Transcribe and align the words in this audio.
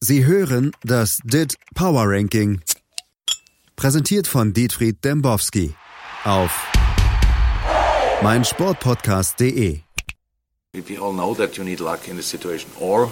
Sie 0.00 0.24
hören 0.24 0.70
das 0.84 1.18
DIT 1.24 1.56
Power 1.74 2.04
Ranking. 2.06 2.60
Präsentiert 3.74 4.28
von 4.28 4.52
Dietfried 4.52 5.04
Dembowski 5.04 5.74
auf 6.24 6.52
meinsportpodcast.de. 8.22 9.80
We 10.72 11.00
all 11.00 11.12
know 11.12 11.34
that 11.34 11.56
you 11.56 11.64
need 11.64 11.80
luck 11.80 12.06
in 12.06 12.16
this 12.16 12.28
situation 12.28 12.70
or 12.78 13.10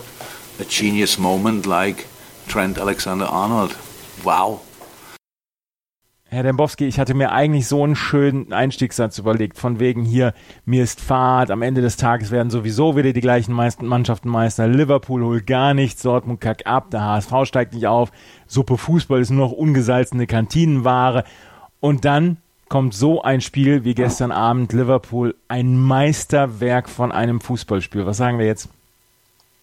a 0.61 0.64
genius 0.64 1.19
moment 1.19 1.67
like 1.67 2.06
Trent 2.46 2.78
Alexander-Arnold. 2.78 3.74
Wow. 4.22 4.60
Herr 6.29 6.43
Dembowski, 6.43 6.87
ich 6.87 6.99
hatte 6.99 7.15
mir 7.15 7.31
eigentlich 7.31 7.69
so 7.69 7.85
einen 7.85 7.95
schönen 7.95 8.53
Einstiegssatz 8.53 9.17
überlegt, 9.19 9.56
von 9.56 9.79
wegen 9.79 10.04
hier, 10.04 10.35
mir 10.65 10.83
ist 10.83 11.01
Fahrt, 11.01 11.53
am 11.53 11.63
Ende 11.63 11.83
des 11.83 11.97
Tages 11.97 12.33
werden 12.33 12.51
sowieso 12.51 12.97
wieder 12.97 13.13
die 13.13 13.21
gleichen 13.21 13.53
Mannschaften 13.53 14.28
Meister, 14.28 14.67
Liverpool 14.67 15.23
holt 15.24 15.47
gar 15.47 15.73
nichts, 15.73 16.02
Dortmund 16.02 16.41
kackt 16.41 16.66
ab, 16.66 16.91
der 16.91 17.05
HSV 17.05 17.33
steigt 17.45 17.74
nicht 17.74 17.86
auf, 17.86 18.10
Suppe 18.48 18.77
Fußball 18.77 19.20
ist 19.20 19.30
nur 19.30 19.47
noch 19.47 19.52
ungesalzene 19.52 20.27
Kantinenware 20.27 21.23
und 21.78 22.05
dann 22.05 22.38
kommt 22.69 22.95
so 22.95 23.22
ein 23.22 23.41
Spiel 23.41 23.84
wie 23.84 23.95
gestern 23.95 24.33
Abend 24.33 24.72
Liverpool, 24.72 25.36
ein 25.47 25.78
Meisterwerk 25.78 26.88
von 26.88 27.12
einem 27.12 27.41
Fußballspiel. 27.41 28.05
Was 28.05 28.16
sagen 28.16 28.41
wir 28.41 28.47
jetzt? 28.47 28.69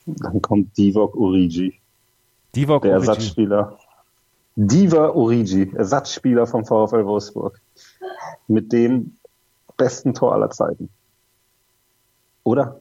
Dann 0.06 0.42
kommt 0.42 0.78
Divock 0.78 1.16
Origi. 1.16 1.74
Divock 2.56 2.84
der 2.84 2.94
Origi. 2.94 3.10
Ersatzspieler. 3.10 3.78
Diva 4.56 5.10
Origi, 5.10 5.72
Ersatzspieler 5.76 6.46
vom 6.46 6.66
VfL 6.66 7.06
Wolfsburg. 7.06 7.60
Mit 8.48 8.72
dem 8.72 9.16
besten 9.78 10.14
Tor 10.14 10.34
aller 10.34 10.52
Zeiten. 10.52 10.90
Oder? 12.44 12.80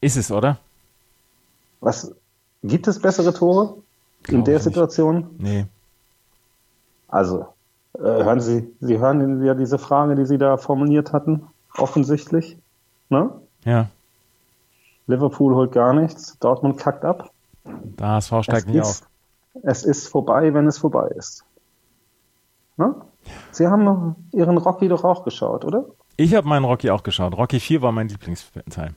Ist 0.00 0.16
es, 0.16 0.30
oder? 0.30 0.58
Was? 1.80 2.12
Gibt 2.62 2.88
es 2.88 3.00
bessere 3.00 3.32
Tore 3.32 3.76
in 4.28 4.44
der 4.44 4.56
ich 4.56 4.64
nicht. 4.64 4.74
Situation? 4.74 5.30
Nee. 5.38 5.66
Also, 7.08 7.46
äh, 7.94 8.02
hören 8.02 8.40
Sie, 8.40 8.74
Sie 8.80 8.98
hören 8.98 9.44
ja 9.44 9.54
diese 9.54 9.78
Frage, 9.78 10.16
die 10.16 10.26
Sie 10.26 10.38
da 10.38 10.56
formuliert 10.56 11.12
hatten, 11.12 11.46
offensichtlich. 11.76 12.58
Ne? 13.08 13.30
Ja. 13.64 13.88
Liverpool 15.06 15.54
holt 15.54 15.72
gar 15.72 15.94
nichts, 15.94 16.38
Dortmund 16.40 16.78
kackt 16.78 17.04
ab. 17.04 17.30
Der 17.64 18.08
HSV 18.08 18.42
steigt 18.42 18.68
nicht 18.68 18.82
auf. 18.82 19.02
Es 19.62 19.84
ist 19.84 20.08
vorbei, 20.08 20.52
wenn 20.54 20.66
es 20.66 20.78
vorbei 20.78 21.08
ist. 21.08 21.44
Ne? 22.76 22.94
Sie 23.50 23.66
haben 23.66 24.16
Ihren 24.32 24.58
Rocky 24.58 24.88
doch 24.88 25.04
auch 25.04 25.24
geschaut, 25.24 25.64
oder? 25.64 25.86
Ich 26.16 26.34
habe 26.34 26.48
meinen 26.48 26.64
Rocky 26.64 26.90
auch 26.90 27.02
geschaut. 27.02 27.36
Rocky 27.36 27.60
4 27.60 27.82
war 27.82 27.92
mein 27.92 28.08
Lieblingsteil. 28.08 28.94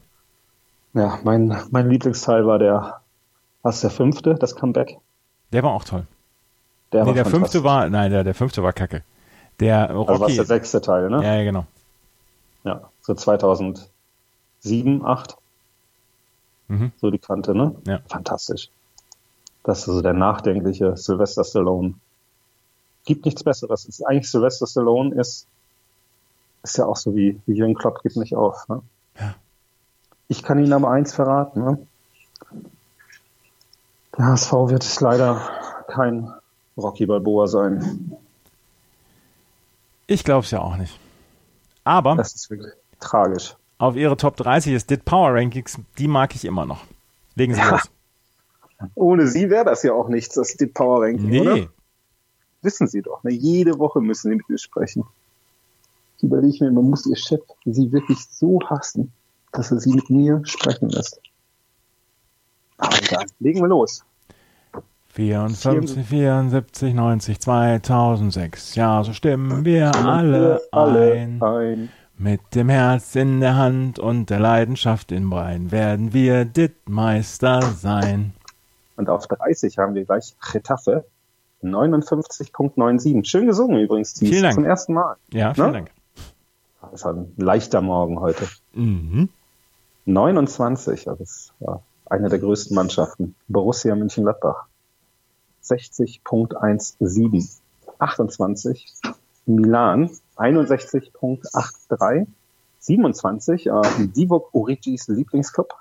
Ja, 0.94 1.20
mein, 1.24 1.56
mein 1.72 1.90
Lieblingsteil 1.90 2.46
war 2.46 2.60
der, 2.60 3.02
was 3.62 3.82
der 3.82 3.90
fünfte, 3.90 4.36
das 4.36 4.56
Comeback. 4.56 4.98
Der 5.52 5.64
war 5.64 5.72
auch 5.72 5.84
toll. 5.84 6.06
Der 6.92 7.04
nee, 7.04 7.08
war 7.08 7.14
der 7.14 7.26
fünfte 7.26 7.64
war, 7.64 7.90
nein, 7.90 8.12
der, 8.12 8.24
der 8.24 8.34
fünfte 8.34 8.64
war 8.64 8.74
kacke. 8.74 9.04
Der 9.60 9.90
Also 9.90 10.08
was 10.08 10.20
Rocky. 10.22 10.36
der 10.36 10.46
sechste 10.46 10.82
Teil, 10.82 11.10
ne? 11.10 11.24
ja, 11.24 11.36
ja, 11.36 11.44
genau. 11.44 11.66
Ja, 12.64 12.90
so 13.02 13.14
2007, 13.14 15.06
8. 15.06 15.38
Mhm. 16.68 16.92
So 16.98 17.12
die 17.12 17.20
Kante, 17.20 17.56
ne? 17.56 17.76
Ja. 17.86 18.00
Fantastisch. 18.08 18.70
Das 19.70 19.78
ist 19.82 19.86
so 19.86 20.02
der 20.02 20.14
nachdenkliche 20.14 20.98
Sylvester 20.98 21.44
Stallone. 21.44 21.94
Gibt 23.06 23.26
nichts 23.26 23.44
Besseres. 23.44 23.86
Ist 23.86 24.02
eigentlich 24.02 24.28
Sylvester 24.28 24.66
Stallone 24.66 25.14
ist, 25.14 25.46
ist 26.64 26.78
ja 26.80 26.88
auch 26.88 26.96
so 26.96 27.16
wie, 27.16 27.40
wie 27.46 27.54
Jürgen 27.54 27.76
Klopp 27.76 28.02
gibt 28.02 28.16
nicht 28.16 28.36
auf, 28.36 28.68
ne? 28.68 28.82
Ja. 29.20 29.36
Ich 30.28 30.42
kann 30.42 30.58
Ihnen 30.58 30.74
aber 30.74 30.90
eins 30.90 31.14
verraten, 31.14 31.64
ne? 31.64 31.88
Der 34.18 34.26
HSV 34.26 34.52
wird 34.54 35.02
leider 35.02 35.40
kein 35.88 36.34
Rocky 36.76 37.06
Balboa 37.06 37.46
sein. 37.46 38.18
Ich 40.08 40.24
glaube 40.24 40.46
es 40.46 40.50
ja 40.52 40.62
auch 40.62 40.78
nicht. 40.78 41.00
Aber 41.84 42.16
Das 42.16 42.34
ist 42.34 42.50
wirklich 42.50 42.74
tragisch. 43.00 43.56
auf 43.78 43.96
ihre 43.96 44.18
Top 44.18 44.36
30 44.36 44.74
ist 44.74 44.90
Dit 44.90 45.06
Power 45.06 45.36
Rankings, 45.36 45.78
die 46.00 46.08
mag 46.08 46.34
ich 46.34 46.44
immer 46.44 46.66
noch. 46.66 46.82
Legen 47.36 47.54
Sie 47.54 47.60
Ja. 47.62 47.70
los. 47.70 47.84
Ohne 48.96 49.28
Sie 49.28 49.50
wäre 49.50 49.66
das 49.66 49.84
ja 49.84 49.94
auch 49.94 50.08
nichts, 50.10 50.36
das 50.36 50.56
die 50.56 50.68
Power 50.68 51.02
Ranking, 51.04 51.30
Nee. 51.30 51.42
oder? 51.42 51.68
Wissen 52.62 52.88
Sie 52.88 53.02
doch. 53.02 53.24
Ne? 53.24 53.32
Jede 53.32 53.78
Woche 53.80 54.02
müssen 54.02 54.30
Sie 54.32 54.36
mit 54.38 54.50
mir 54.50 54.58
sprechen. 54.58 55.04
Ich 56.18 56.24
überlege 56.24 56.66
mir, 56.66 56.72
man 56.72 56.90
muss 56.90 57.06
Ihr 57.06 57.16
Chef 57.16 57.42
Sie 57.66 57.92
wirklich 57.92 58.20
so 58.30 58.60
hassen, 58.70 59.12
dass 59.54 59.72
er 59.72 59.80
Sie 59.80 59.94
mit 59.94 60.10
mir 60.10 60.42
sprechen 60.44 60.90
lässt. 60.90 61.22
Aber 62.78 62.98
egal, 63.02 63.26
legen 63.40 63.62
wir 63.62 63.68
los. 63.68 64.04
54, 65.14 66.06
74, 66.06 66.94
90, 66.94 67.40
2006. 67.40 68.76
Ja, 68.76 69.04
so 69.04 69.12
stimmen 69.14 69.66
wir 69.66 69.94
alle 69.96 70.62
alle 70.72 71.14
ein. 71.14 71.42
ein. 71.44 71.90
Mit 72.18 72.42
dem 72.54 72.70
Herz 72.70 73.16
in 73.16 73.40
der 73.40 73.56
Hand 73.56 73.98
und 73.98 74.30
der 74.30 74.40
Leidenschaft 74.40 75.12
im 75.12 75.30
Bein 75.30 75.72
werden 75.72 76.14
wir 76.14 76.46
Dit-Meister 76.46 77.62
sein. 77.62 78.34
Und 79.00 79.10
auf 79.10 79.26
30 79.28 79.78
haben 79.78 79.96
wir 79.96 80.04
gleich 80.04 80.36
Getafe 80.52 81.06
59.97. 81.64 83.24
Schön 83.24 83.48
gesungen 83.48 83.80
übrigens, 83.80 84.14
Thies. 84.14 84.28
Vielen 84.28 84.44
Dank. 84.44 84.56
Zum 84.56 84.66
ersten 84.66 84.94
Mal. 84.94 85.16
Ja, 85.32 85.54
vielen 85.54 85.68
Ne? 85.68 85.74
Dank. 85.74 85.92
Das 86.92 87.06
war 87.06 87.14
ein 87.14 87.32
leichter 87.38 87.80
Morgen 87.80 88.20
heute. 88.20 88.46
Mhm. 88.74 89.30
29, 90.04 91.08
also 91.08 91.24
das 91.24 91.54
ja 91.62 91.80
eine 92.08 92.28
der 92.28 92.40
größten 92.40 92.76
Mannschaften. 92.76 93.36
Borussia 93.48 93.96
Mönchengladbach. 93.96 94.66
60.17. 95.64 97.60
28, 98.00 98.96
Milan. 99.46 100.10
61.83. 100.36 102.28
27, 102.80 103.68
äh, 103.68 103.82
Divok 104.08 104.54
Origis 104.54 105.08
Lieblingsclub. 105.08 105.74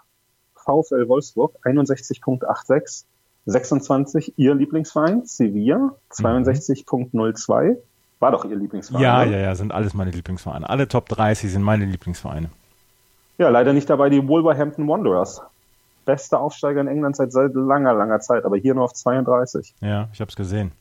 VfL 0.69 1.09
Wolfsburg. 1.09 1.57
61.86. 1.65 3.05
26, 3.47 4.35
ihr 4.37 4.55
Lieblingsverein. 4.55 5.25
Sevilla. 5.25 5.95
62.02. 6.11 7.77
War 8.21 8.33
doch 8.33 8.45
ihr 8.45 8.57
Lieblingsverein. 8.57 9.03
Ja, 9.03 9.25
ne? 9.25 9.33
ja, 9.33 9.39
ja, 9.39 9.55
sind 9.55 9.73
alles 9.73 9.95
meine 9.95 10.11
Lieblingsvereine. 10.11 10.69
Alle 10.69 10.87
Top 10.89 11.09
30 11.09 11.51
sind 11.51 11.63
meine 11.63 11.87
Lieblingsvereine. 11.87 12.51
Ja, 13.39 13.49
leider 13.49 13.73
nicht 13.73 13.89
dabei 13.89 14.11
die 14.11 14.27
Wolverhampton 14.27 14.87
Wanderers. 14.89 15.41
Bester 16.05 16.41
Aufsteiger 16.41 16.81
in 16.81 16.89
England 16.89 17.17
seit, 17.17 17.33
seit 17.33 17.55
langer, 17.55 17.95
langer 17.95 18.21
Zeit, 18.21 18.45
aber 18.45 18.57
hier 18.57 18.75
nur 18.75 18.85
auf 18.85 18.95
32. 18.95 19.75
Ja, 19.81 20.09
ich 20.13 20.21
habe 20.21 20.31
es 20.31 20.37
gesehen. 20.37 20.73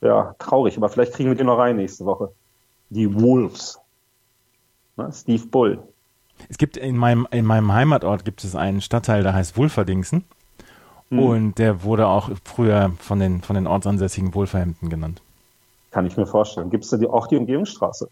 Ja, 0.00 0.34
traurig, 0.38 0.76
aber 0.76 0.88
vielleicht 0.88 1.12
kriegen 1.12 1.28
wir 1.28 1.36
die 1.36 1.44
noch 1.44 1.58
rein 1.58 1.76
nächste 1.76 2.04
Woche. 2.04 2.30
Die 2.90 3.12
Wolves. 3.20 3.80
Ne? 4.96 5.10
Steve 5.12 5.46
Bull. 5.46 5.82
Es 6.48 6.58
gibt 6.58 6.76
in 6.76 6.96
meinem, 6.96 7.26
in 7.30 7.44
meinem 7.44 7.72
Heimatort 7.72 8.24
gibt 8.24 8.44
es 8.44 8.54
einen 8.54 8.80
Stadtteil, 8.80 9.22
der 9.22 9.34
heißt 9.34 9.56
Wulferdingsen. 9.56 10.24
Hm. 11.10 11.18
Und 11.18 11.58
der 11.58 11.82
wurde 11.82 12.06
auch 12.06 12.30
früher 12.44 12.92
von 12.98 13.18
den, 13.18 13.40
von 13.42 13.54
den 13.54 13.66
Ortsansässigen 13.66 14.34
Wolverhampton 14.34 14.90
genannt. 14.90 15.22
Kann 15.90 16.06
ich 16.06 16.16
mir 16.16 16.26
vorstellen. 16.26 16.70
Gibt 16.70 16.84
es 16.84 16.90
da 16.90 16.96
die, 16.96 17.06
auch 17.06 17.26
die 17.26 17.36
Umgehungsstraße? 17.36 18.08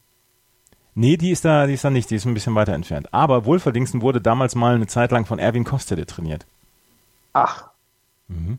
Nee, 0.94 1.16
die 1.16 1.30
ist 1.30 1.44
da, 1.44 1.66
die 1.66 1.74
ist 1.74 1.84
da 1.84 1.90
nicht, 1.90 2.10
die 2.10 2.16
ist 2.16 2.26
ein 2.26 2.34
bisschen 2.34 2.54
weiter 2.54 2.74
entfernt. 2.74 3.08
Aber 3.12 3.44
Wolferdingsen 3.46 4.02
wurde 4.02 4.20
damals 4.20 4.54
mal 4.54 4.74
eine 4.74 4.86
Zeit 4.86 5.10
lang 5.10 5.24
von 5.24 5.38
Erwin 5.38 5.64
Kostede 5.64 6.06
trainiert. 6.06 6.46
Ach, 7.32 7.70
Mhm. 8.28 8.58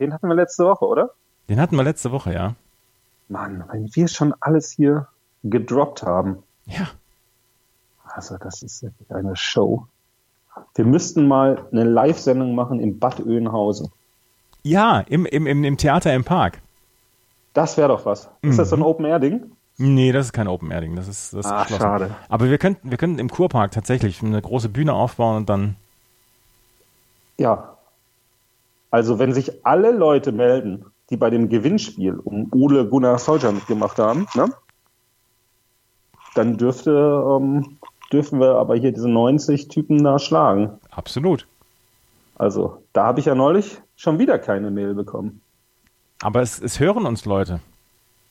den 0.00 0.12
hatten 0.12 0.28
wir 0.28 0.34
letzte 0.34 0.64
Woche, 0.64 0.86
oder? 0.86 1.10
Den 1.48 1.60
hatten 1.60 1.76
wir 1.76 1.84
letzte 1.84 2.10
Woche, 2.10 2.32
ja. 2.32 2.54
Mann, 3.28 3.64
wenn 3.70 3.94
wir 3.94 4.08
schon 4.08 4.34
alles 4.40 4.70
hier 4.70 5.08
gedroppt 5.42 6.02
haben. 6.02 6.42
Ja. 6.66 6.88
Also, 8.16 8.36
das 8.38 8.62
ist 8.62 8.82
wirklich 8.82 9.10
eine 9.10 9.34
Show. 9.36 9.86
Wir 10.76 10.84
müssten 10.84 11.26
mal 11.26 11.66
eine 11.72 11.82
Live-Sendung 11.84 12.54
machen 12.54 12.78
in 12.78 12.98
Bad 13.00 13.18
Oeynhausen. 13.20 13.90
Ja, 14.62 15.00
im, 15.00 15.26
im, 15.26 15.46
im, 15.48 15.64
im 15.64 15.76
Theater 15.76 16.14
im 16.14 16.22
Park. 16.24 16.60
Das 17.54 17.76
wäre 17.76 17.88
doch 17.88 18.06
was. 18.06 18.28
Ist 18.42 18.58
das 18.58 18.70
so 18.70 18.76
ein 18.76 18.80
Mhm. 18.80 18.86
Open-Air-Ding? 18.86 19.50
Nee, 19.78 20.12
das 20.12 20.26
ist 20.26 20.32
kein 20.32 20.46
Open 20.46 20.70
Air 20.70 20.82
Ding, 20.82 20.94
das 20.94 21.08
ist, 21.08 21.32
das 21.34 21.46
ist 21.46 21.50
Ah, 21.52 21.66
schade. 21.66 22.14
Aber 22.28 22.48
wir 22.48 22.58
könnten, 22.58 22.90
wir 22.92 22.96
könnten 22.96 23.18
im 23.18 23.28
Kurpark 23.28 23.72
tatsächlich 23.72 24.22
eine 24.22 24.40
große 24.40 24.68
Bühne 24.68 24.92
aufbauen 24.92 25.36
und 25.38 25.48
dann, 25.48 25.74
Ja. 27.38 27.76
Also, 28.92 29.18
wenn 29.18 29.32
sich 29.34 29.66
alle 29.66 29.90
Leute 29.90 30.30
melden, 30.30 30.84
die 31.10 31.16
bei 31.16 31.28
dem 31.30 31.48
Gewinnspiel 31.48 32.14
um 32.14 32.48
Ole 32.52 32.88
Gunnar 32.88 33.18
Solskjaer 33.18 33.50
mitgemacht 33.52 33.98
haben, 33.98 34.28
ne? 34.36 34.48
dann 36.36 36.56
dürfte, 36.56 36.90
ähm, 36.92 37.78
dürfen 38.12 38.40
wir 38.40 38.56
aber 38.56 38.76
hier 38.76 38.92
diese 38.92 39.08
90 39.08 39.68
Typen 39.68 40.04
da 40.04 40.18
schlagen. 40.18 40.78
absolut. 40.90 41.46
Also, 42.36 42.82
da 42.92 43.04
habe 43.04 43.20
ich 43.20 43.26
ja 43.26 43.36
neulich 43.36 43.80
schon 43.96 44.18
wieder 44.18 44.40
keine 44.40 44.70
Mail 44.70 44.94
bekommen. 44.94 45.40
Aber 46.20 46.42
es, 46.42 46.60
es 46.60 46.80
hören 46.80 47.06
uns 47.06 47.24
Leute. 47.24 47.60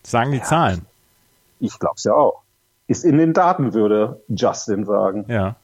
Sagen 0.04 0.34
die 0.34 0.42
Zahlen. 0.42 0.86
Ich 1.60 1.80
glaube 1.80 1.96
es 1.96 2.04
ja 2.04 2.14
auch. 2.14 2.42
Ist 2.88 3.06
in 3.06 3.18
den 3.18 3.34
Daten, 3.34 3.74
würde 3.74 4.22
Justin 4.28 4.86
sagen. 4.86 5.24
Ja. 5.30 5.56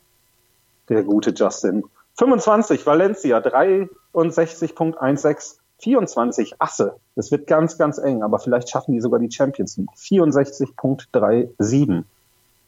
Der 0.87 1.03
gute 1.03 1.31
Justin. 1.31 1.83
25, 2.17 2.85
Valencia, 2.85 3.39
63.16. 3.39 5.57
24 5.79 6.61
Asse. 6.61 6.97
Das 7.15 7.31
wird 7.31 7.47
ganz, 7.47 7.77
ganz 7.77 7.97
eng, 7.97 8.21
aber 8.21 8.39
vielleicht 8.39 8.69
schaffen 8.69 8.93
die 8.93 9.01
sogar 9.01 9.19
die 9.19 9.31
Champions 9.31 9.77
League. 9.77 9.89
64.37. 9.95 12.03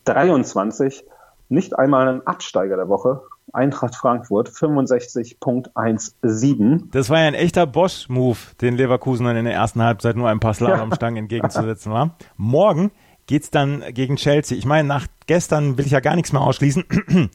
23, 0.05 1.05
nicht 1.51 1.77
einmal 1.77 2.07
ein 2.07 2.25
Absteiger 2.25 2.77
der 2.77 2.89
Woche. 2.89 3.21
Eintracht 3.53 3.95
Frankfurt 3.95 4.50
65.17. 4.50 6.83
Das 6.92 7.09
war 7.09 7.19
ja 7.19 7.27
ein 7.27 7.33
echter 7.33 7.68
Bosch-Move, 7.68 8.38
den 8.62 8.77
Leverkusen 8.77 9.25
dann 9.25 9.36
in 9.36 9.44
der 9.44 9.53
ersten 9.53 9.83
Halbzeit 9.83 10.15
nur 10.15 10.30
ein 10.30 10.39
paar 10.39 10.53
Slalomstangen 10.53 11.18
ja. 11.18 11.24
entgegenzusetzen 11.24 11.92
war. 11.92 12.15
Morgen 12.38 12.92
geht's 13.27 13.51
dann 13.51 13.83
gegen 13.89 14.15
Chelsea. 14.15 14.57
Ich 14.57 14.65
meine, 14.65 14.88
nach 14.88 15.07
gestern 15.27 15.77
will 15.77 15.86
ich 15.86 15.92
ja 15.92 16.00
gar 16.00 16.15
nichts 16.15 16.31
mehr 16.31 16.42
ausschließen, 16.42 16.86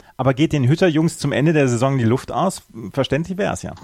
aber 0.17 0.33
geht 0.33 0.55
den 0.55 0.67
Hütter-Jungs 0.67 1.19
zum 1.19 1.33
Ende 1.33 1.53
der 1.53 1.69
Saison 1.69 1.99
die 1.99 2.05
Luft 2.05 2.33
aus? 2.33 2.63
Verständlich 2.93 3.37
wäre 3.37 3.53
es 3.53 3.61
ja. 3.63 3.75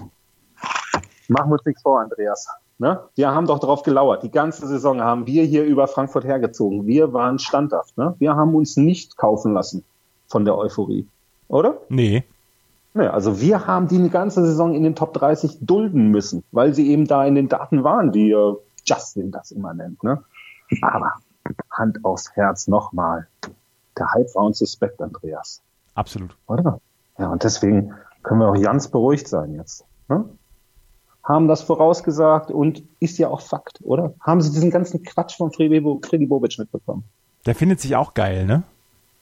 Machen 1.29 1.51
wir 1.51 1.55
uns 1.55 1.67
nichts 1.67 1.83
vor, 1.83 2.01
Andreas. 2.01 2.49
Ne? 2.79 3.01
Wir 3.15 3.31
haben 3.31 3.47
doch 3.47 3.59
darauf 3.59 3.83
gelauert. 3.83 4.23
Die 4.23 4.31
ganze 4.31 4.67
Saison 4.67 5.03
haben 5.03 5.27
wir 5.27 5.45
hier 5.45 5.65
über 5.65 5.87
Frankfurt 5.87 6.25
hergezogen. 6.25 6.87
Wir 6.87 7.13
waren 7.13 7.39
standhaft. 7.39 7.99
Ne? 7.99 8.15
Wir 8.19 8.35
haben 8.35 8.55
uns 8.55 8.79
nicht 8.79 9.19
kaufen 9.19 9.53
lassen 9.53 9.85
von 10.33 10.45
der 10.47 10.57
Euphorie. 10.57 11.07
Oder? 11.49 11.83
Nee. 11.91 12.25
Nee, 12.95 13.07
also 13.07 13.41
wir 13.41 13.67
haben 13.67 13.87
die 13.87 14.09
ganze 14.09 14.45
Saison 14.45 14.75
in 14.75 14.83
den 14.83 14.95
Top 14.97 15.15
30 15.15 15.59
dulden 15.61 16.09
müssen, 16.09 16.43
weil 16.53 16.75
sie 16.75 16.91
eben 16.91 17.07
da 17.07 17.25
in 17.25 17.35
den 17.35 17.49
Daten 17.49 17.85
waren, 17.85 18.13
wie 18.15 18.33
äh, 18.33 18.55
Justin 18.85 19.31
das 19.31 19.51
immer 19.51 19.75
nennt. 19.75 20.03
Ne? 20.03 20.23
Aber 20.81 21.13
Hand 21.71 22.05
aufs 22.05 22.33
Herz 22.33 22.67
nochmal. 22.67 23.29
Der 23.99 24.11
Hype 24.13 24.35
war 24.35 24.45
uns 24.45 24.59
suspekt, 24.59 25.01
Andreas. 25.01 25.63
Absolut. 25.95 26.35
Oder? 26.47 26.81
Ja, 27.19 27.29
und 27.29 27.45
deswegen 27.45 27.93
können 28.23 28.41
wir 28.41 28.49
auch 28.49 28.61
ganz 28.61 28.89
beruhigt 28.89 29.29
sein 29.29 29.55
jetzt. 29.55 29.85
Ne? 30.09 30.25
Haben 31.23 31.47
das 31.47 31.63
vorausgesagt 31.63 32.51
und 32.51 32.83
ist 33.01 33.19
ja 33.19 33.29
auch 33.29 33.43
Fakt, 33.43 33.81
oder? 33.83 34.15
Haben 34.21 34.41
Sie 34.41 34.51
diesen 34.51 34.71
ganzen 34.71 35.03
Quatsch 35.03 35.37
von 35.37 35.53
Freddy 35.53 35.81
Bobic 35.81 36.59
mitbekommen? 36.59 37.05
Der 37.47 37.55
findet 37.55 37.81
sich 37.81 37.97
auch 37.97 38.15
geil, 38.15 38.47
ne? 38.47 38.65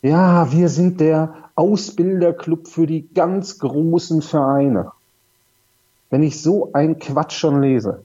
Ja, 0.02 0.50
wir 0.50 0.70
sind 0.70 0.98
der 1.00 1.34
Ausbilderclub 1.56 2.68
für 2.68 2.86
die 2.86 3.12
ganz 3.12 3.58
großen 3.58 4.22
Vereine. 4.22 4.92
Wenn 6.08 6.22
ich 6.22 6.40
so 6.40 6.72
einen 6.72 6.98
Quatsch 6.98 7.34
schon 7.34 7.60
lese, 7.60 8.04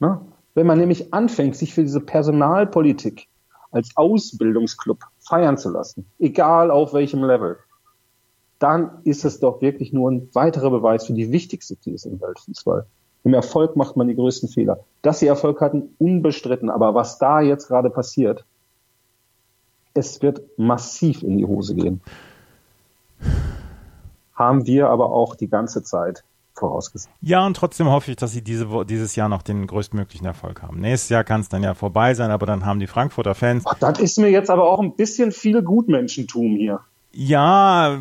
ne? 0.00 0.20
wenn 0.54 0.66
man 0.66 0.78
nämlich 0.78 1.12
anfängt, 1.12 1.54
sich 1.56 1.74
für 1.74 1.82
diese 1.82 2.00
Personalpolitik 2.00 3.28
als 3.70 3.90
Ausbildungsclub 3.94 5.00
feiern 5.20 5.58
zu 5.58 5.70
lassen, 5.70 6.06
egal 6.18 6.70
auf 6.70 6.94
welchem 6.94 7.22
Level, 7.22 7.58
dann 8.58 8.90
ist 9.04 9.26
es 9.26 9.38
doch 9.38 9.60
wirklich 9.60 9.92
nur 9.92 10.10
ein 10.10 10.30
weiterer 10.32 10.70
Beweis 10.70 11.06
für 11.06 11.12
die 11.12 11.30
wichtigste 11.30 11.76
These 11.76 12.08
im 12.08 12.20
Weltfußball. 12.20 12.86
Im 13.24 13.34
Erfolg 13.34 13.76
macht 13.76 13.96
man 13.96 14.08
die 14.08 14.16
größten 14.16 14.48
Fehler. 14.48 14.80
Dass 15.02 15.18
sie 15.18 15.26
Erfolg 15.26 15.60
hatten, 15.60 15.94
unbestritten. 15.98 16.70
Aber 16.70 16.94
was 16.94 17.18
da 17.18 17.40
jetzt 17.40 17.68
gerade 17.68 17.90
passiert, 17.90 18.44
es 19.94 20.22
wird 20.22 20.40
massiv 20.58 21.22
in 21.22 21.38
die 21.38 21.44
Hose 21.44 21.74
gehen. 21.74 22.00
Haben 24.34 24.66
wir 24.66 24.88
aber 24.88 25.10
auch 25.10 25.34
die 25.34 25.48
ganze 25.48 25.82
Zeit 25.82 26.24
vorausgesagt. 26.54 27.14
Ja, 27.20 27.46
und 27.46 27.56
trotzdem 27.56 27.88
hoffe 27.88 28.10
ich, 28.10 28.16
dass 28.16 28.32
sie 28.32 28.42
diese, 28.42 28.66
dieses 28.84 29.16
Jahr 29.16 29.28
noch 29.28 29.42
den 29.42 29.66
größtmöglichen 29.66 30.26
Erfolg 30.26 30.62
haben. 30.62 30.80
Nächstes 30.80 31.08
Jahr 31.08 31.24
kann 31.24 31.40
es 31.40 31.48
dann 31.48 31.62
ja 31.62 31.74
vorbei 31.74 32.14
sein, 32.14 32.30
aber 32.30 32.46
dann 32.46 32.66
haben 32.66 32.80
die 32.80 32.86
Frankfurter 32.86 33.34
Fans. 33.34 33.64
Ach, 33.66 33.78
das 33.78 33.98
ist 34.00 34.18
mir 34.18 34.30
jetzt 34.30 34.50
aber 34.50 34.68
auch 34.68 34.80
ein 34.80 34.94
bisschen 34.94 35.32
viel 35.32 35.62
Gutmenschentum 35.62 36.56
hier. 36.56 36.80
Ja. 37.12 37.98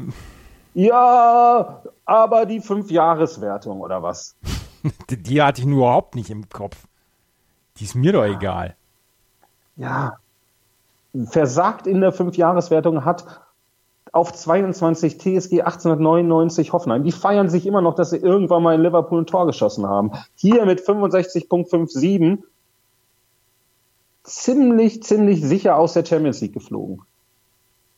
Ja, 0.73 1.83
aber 2.05 2.45
die 2.45 2.59
Fünf-Jahres-Wertung 2.59 3.81
oder 3.81 4.03
was? 4.03 4.35
die, 5.09 5.17
die 5.17 5.41
hatte 5.41 5.61
ich 5.61 5.67
nur 5.67 5.79
überhaupt 5.79 6.15
nicht 6.15 6.29
im 6.29 6.49
Kopf. 6.49 6.87
Die 7.77 7.85
ist 7.85 7.95
mir 7.95 8.11
doch 8.11 8.25
egal. 8.25 8.75
Ja, 9.75 10.17
versagt 11.25 11.87
in 11.87 12.01
der 12.01 12.11
Fünfjahreswertung 12.11 13.05
hat 13.05 13.25
auf 14.11 14.33
22 14.33 15.17
TSG 15.19 15.61
1899 15.61 16.73
Hoffenheim. 16.73 17.03
Die 17.03 17.11
feiern 17.11 17.49
sich 17.49 17.65
immer 17.65 17.81
noch, 17.81 17.95
dass 17.95 18.11
sie 18.11 18.17
irgendwann 18.17 18.63
mal 18.63 18.75
in 18.75 18.81
Liverpool 18.81 19.21
ein 19.21 19.25
Tor 19.25 19.45
geschossen 19.45 19.85
haben. 19.85 20.11
Hier 20.35 20.65
mit 20.65 20.81
65.57 20.81 22.39
ziemlich, 24.23 25.03
ziemlich 25.03 25.43
sicher 25.43 25.77
aus 25.77 25.93
der 25.93 26.05
Champions 26.05 26.41
League 26.41 26.53
geflogen. 26.53 27.01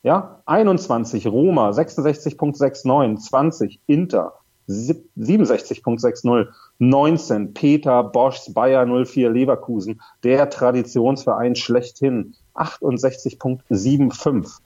Ja, 0.02 0.40
21 0.46 1.26
Roma, 1.26 1.70
66.69, 1.70 3.18
20 3.18 3.80
Inter, 3.86 4.34
67.60, 4.68 6.48
19 6.78 7.54
Peter 7.54 8.02
Boschs 8.04 8.54
Bayer 8.54 8.86
04 8.86 9.30
Leverkusen, 9.30 10.00
der 10.22 10.48
Traditionsverein 10.48 11.56
schlechthin, 11.56 12.34
68.75. 12.54 14.60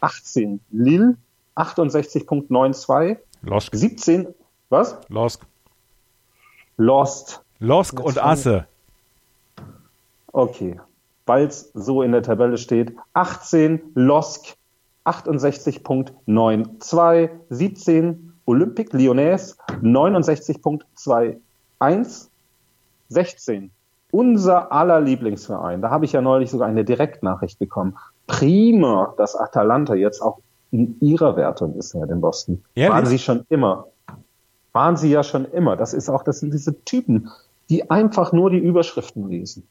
18 0.00 0.60
Lille, 0.70 1.16
68.92. 1.56 3.18
Losk. 3.42 3.74
17, 3.74 4.28
was? 4.68 4.96
Losk. 5.08 5.44
Lost. 6.76 7.42
Losk 7.58 7.98
und 8.00 8.18
Asse. 8.18 8.66
Okay, 10.32 10.80
weil 11.26 11.46
es 11.46 11.72
so 11.74 12.02
in 12.02 12.12
der 12.12 12.22
Tabelle 12.22 12.56
steht. 12.56 12.94
18 13.14 13.80
Losk, 13.94 14.56
68.92. 15.04 17.30
17 17.50 18.32
Olympique 18.46 18.96
Lyonnais, 18.96 19.56
69.21. 19.82 22.28
16 23.08 23.72
unser 24.12 24.72
aller 24.72 25.00
Lieblingsverein, 25.00 25.82
da 25.82 25.90
habe 25.90 26.04
ich 26.04 26.12
ja 26.12 26.20
neulich 26.20 26.50
sogar 26.50 26.68
eine 26.68 26.84
Direktnachricht 26.84 27.58
bekommen. 27.58 27.96
Prima, 28.26 29.14
dass 29.16 29.34
Atalanta 29.34 29.94
jetzt 29.94 30.20
auch 30.20 30.38
in 30.70 30.96
ihrer 31.00 31.36
Wertung 31.36 31.74
ist, 31.74 31.94
Herr 31.94 32.06
den 32.06 32.20
Boston. 32.20 32.62
Ehrlich? 32.74 32.94
Waren 32.94 33.06
sie 33.06 33.18
schon 33.18 33.44
immer. 33.48 33.86
Waren 34.72 34.96
sie 34.96 35.10
ja 35.10 35.22
schon 35.22 35.46
immer. 35.46 35.76
Das 35.76 35.94
ist 35.94 36.08
auch, 36.08 36.22
das 36.22 36.40
sind 36.40 36.54
diese 36.54 36.84
Typen, 36.84 37.28
die 37.68 37.90
einfach 37.90 38.32
nur 38.32 38.50
die 38.50 38.58
Überschriften 38.58 39.28
lesen. 39.28 39.66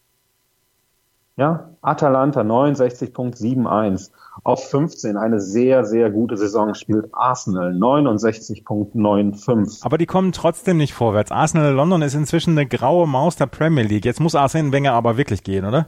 Ja, 1.39 1.69
Atalanta 1.81 2.41
69.71 2.41 4.11
auf 4.43 4.69
15, 4.69 5.15
eine 5.15 5.39
sehr, 5.39 5.85
sehr 5.85 6.11
gute 6.11 6.35
Saison 6.35 6.75
spielt 6.75 7.13
Arsenal 7.13 7.71
69.95. 7.71 9.85
Aber 9.85 9.97
die 9.97 10.05
kommen 10.05 10.33
trotzdem 10.33 10.75
nicht 10.75 10.93
vorwärts. 10.93 11.31
Arsenal 11.31 11.71
London 11.71 12.01
ist 12.01 12.13
inzwischen 12.13 12.57
eine 12.57 12.67
graue 12.67 13.07
Maus 13.07 13.37
der 13.37 13.45
Premier 13.45 13.85
League. 13.85 14.03
Jetzt 14.03 14.19
muss 14.19 14.35
Arsene 14.35 14.73
Wenger 14.73 14.91
aber 14.91 15.15
wirklich 15.15 15.43
gehen, 15.43 15.63
oder? 15.63 15.85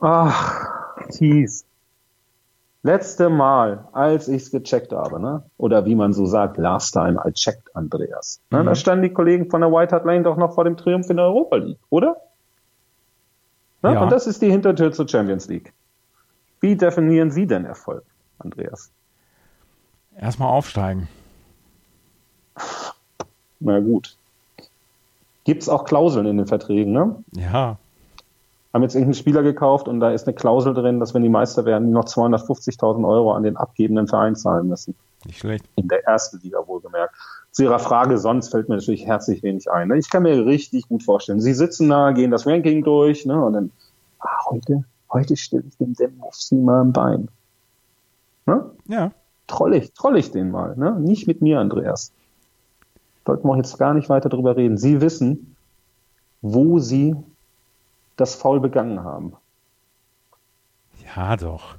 Ach, 0.00 0.66
Thies. 1.10 1.66
Letzte 2.82 3.28
Mal, 3.28 3.86
als 3.92 4.28
ich 4.28 4.44
es 4.44 4.50
gecheckt 4.50 4.92
habe, 4.92 5.20
ne? 5.20 5.42
oder 5.58 5.84
wie 5.84 5.94
man 5.94 6.14
so 6.14 6.24
sagt, 6.24 6.56
last 6.56 6.94
time 6.94 7.20
I 7.26 7.32
checked, 7.32 7.76
Andreas. 7.76 8.40
Ne? 8.50 8.62
Mhm. 8.62 8.66
Da 8.66 8.74
standen 8.74 9.02
die 9.02 9.12
Kollegen 9.12 9.50
von 9.50 9.60
der 9.60 9.70
White 9.70 9.94
Hart 9.94 10.06
Lane 10.06 10.22
doch 10.22 10.38
noch 10.38 10.54
vor 10.54 10.64
dem 10.64 10.78
Triumph 10.78 11.10
in 11.10 11.18
der 11.18 11.26
Europa 11.26 11.56
League, 11.56 11.80
oder? 11.90 12.16
Ne? 13.84 13.92
Ja. 13.92 14.02
Und 14.02 14.10
das 14.10 14.26
ist 14.26 14.40
die 14.40 14.50
Hintertür 14.50 14.92
zur 14.92 15.06
Champions 15.06 15.46
League. 15.46 15.74
Wie 16.60 16.74
definieren 16.74 17.30
Sie 17.30 17.46
denn 17.46 17.66
Erfolg, 17.66 18.02
Andreas? 18.38 18.90
Erstmal 20.16 20.48
aufsteigen. 20.48 21.06
Na 23.60 23.80
gut. 23.80 24.16
Gibt 25.44 25.60
es 25.60 25.68
auch 25.68 25.84
Klauseln 25.84 26.24
in 26.24 26.38
den 26.38 26.46
Verträgen, 26.46 26.92
ne? 26.92 27.16
Ja. 27.32 27.76
Haben 28.72 28.82
jetzt 28.82 28.94
irgendeinen 28.94 29.14
Spieler 29.20 29.42
gekauft 29.42 29.86
und 29.86 30.00
da 30.00 30.12
ist 30.12 30.26
eine 30.26 30.34
Klausel 30.34 30.72
drin, 30.72 30.98
dass 30.98 31.12
wenn 31.12 31.22
die 31.22 31.28
Meister 31.28 31.66
werden, 31.66 31.88
die 31.88 31.92
noch 31.92 32.06
250.000 32.06 33.06
Euro 33.06 33.34
an 33.34 33.42
den 33.42 33.58
abgebenden 33.58 34.08
Verein 34.08 34.34
zahlen 34.34 34.66
müssen. 34.66 34.94
Nicht 35.26 35.38
schlecht. 35.38 35.64
In 35.76 35.88
der 35.88 36.04
ersten 36.04 36.40
Liga 36.40 36.66
wohlgemerkt. 36.66 37.14
Zu 37.50 37.62
Ihrer 37.62 37.78
Frage 37.78 38.18
sonst 38.18 38.48
fällt 38.48 38.68
mir 38.68 38.76
natürlich 38.76 39.06
herzlich 39.06 39.42
wenig 39.42 39.70
ein. 39.70 39.88
Ne? 39.88 39.98
Ich 39.98 40.10
kann 40.10 40.24
mir 40.24 40.44
richtig 40.44 40.88
gut 40.88 41.02
vorstellen. 41.02 41.40
Sie 41.40 41.54
sitzen 41.54 41.88
da, 41.88 42.12
gehen 42.12 42.30
das 42.30 42.46
Ranking 42.46 42.82
durch 42.82 43.24
ne? 43.26 43.42
und 43.42 43.52
dann, 43.52 43.70
ah, 44.18 44.46
heute, 44.46 44.84
heute 45.12 45.36
stelle 45.36 45.64
ich 45.68 45.76
dem 45.76 45.94
Demowski 45.94 46.56
mal 46.56 46.82
ein 46.82 46.92
Bein. 46.92 47.28
Ne? 48.46 48.70
Ja. 48.86 49.12
Troll 49.46 49.74
ich, 49.74 49.92
troll 49.92 50.16
ich 50.16 50.30
den 50.30 50.50
mal. 50.50 50.76
Ne? 50.76 50.98
Nicht 50.98 51.26
mit 51.26 51.42
mir, 51.42 51.60
Andreas. 51.60 52.12
Sollten 53.26 53.46
wir 53.48 53.56
jetzt 53.56 53.78
gar 53.78 53.94
nicht 53.94 54.08
weiter 54.08 54.28
drüber 54.28 54.56
reden. 54.56 54.76
Sie 54.76 55.00
wissen, 55.00 55.56
wo 56.42 56.78
Sie 56.78 57.16
das 58.16 58.34
Foul 58.34 58.60
begangen 58.60 59.02
haben. 59.02 59.34
Ja, 61.16 61.36
doch. 61.36 61.76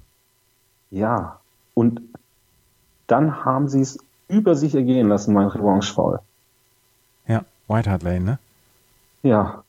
Ja. 0.90 1.40
Und 1.74 2.02
dann 3.08 3.46
haben 3.46 3.68
sie 3.68 3.82
es 3.82 3.98
über 4.28 4.56
sich 4.56 4.76
ergehen 4.76 5.08
lassen, 5.08 5.34
mein 5.34 5.48
Revanche-Foul. 5.48 6.20
Ja, 7.28 7.46
White 7.68 7.90
Hart 7.90 8.04
Lane, 8.04 8.22
ne? 8.22 8.40
Ja. 9.24 9.64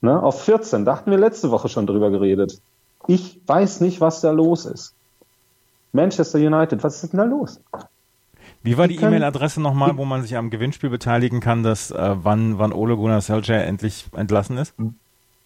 Ne, 0.00 0.22
auf 0.22 0.42
14, 0.42 0.84
da 0.84 0.96
hatten 0.96 1.10
wir 1.10 1.18
letzte 1.18 1.50
Woche 1.50 1.68
schon 1.68 1.86
drüber 1.86 2.10
geredet. 2.10 2.60
Ich 3.06 3.40
weiß 3.46 3.80
nicht, 3.80 4.00
was 4.00 4.20
da 4.20 4.30
los 4.30 4.64
ist. 4.64 4.94
Manchester 5.92 6.38
United, 6.38 6.84
was 6.84 7.02
ist 7.02 7.12
denn 7.12 7.18
da 7.18 7.24
los? 7.24 7.60
Wie 8.62 8.76
war 8.76 8.86
Die 8.86 8.96
E-Mail-Adresse 8.96 9.60
nochmal, 9.60 9.96
wo 9.96 10.04
man 10.04 10.22
sich 10.22 10.36
am 10.36 10.50
Gewinnspiel 10.50 10.90
beteiligen 10.90 11.40
kann, 11.40 11.62
dass 11.62 11.90
äh, 11.90 12.16
wann, 12.22 12.58
wann 12.58 12.72
Ole 12.72 12.96
Gunnar 12.96 13.20
Solskjaer 13.20 13.64
endlich 13.64 14.06
entlassen 14.14 14.58
ist? 14.58 14.74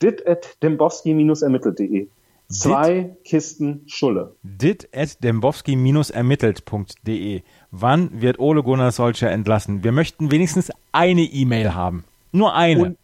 dit 0.03 0.27
at 0.27 0.57
dembowski-ermittelt.de. 0.63 2.09
Zwei 2.53 3.17
Kisten 3.25 3.83
Schulle. 3.87 4.35
dit 4.43 4.89
at 4.95 5.23
dembowski-ermittelt.de. 5.25 7.43
Wann 7.71 8.21
wird 8.21 8.39
Ole 8.39 8.63
Gunnar 8.63 8.93
Solskjaer 8.93 9.33
entlassen? 9.33 9.85
Wir 9.85 9.93
möchten 9.93 10.31
wenigstens 10.31 10.71
eine 10.93 11.23
E-Mail 11.23 11.75
haben. 11.75 12.05
Nur 12.33 12.55
eine. 12.55 12.83
Und, 12.83 12.99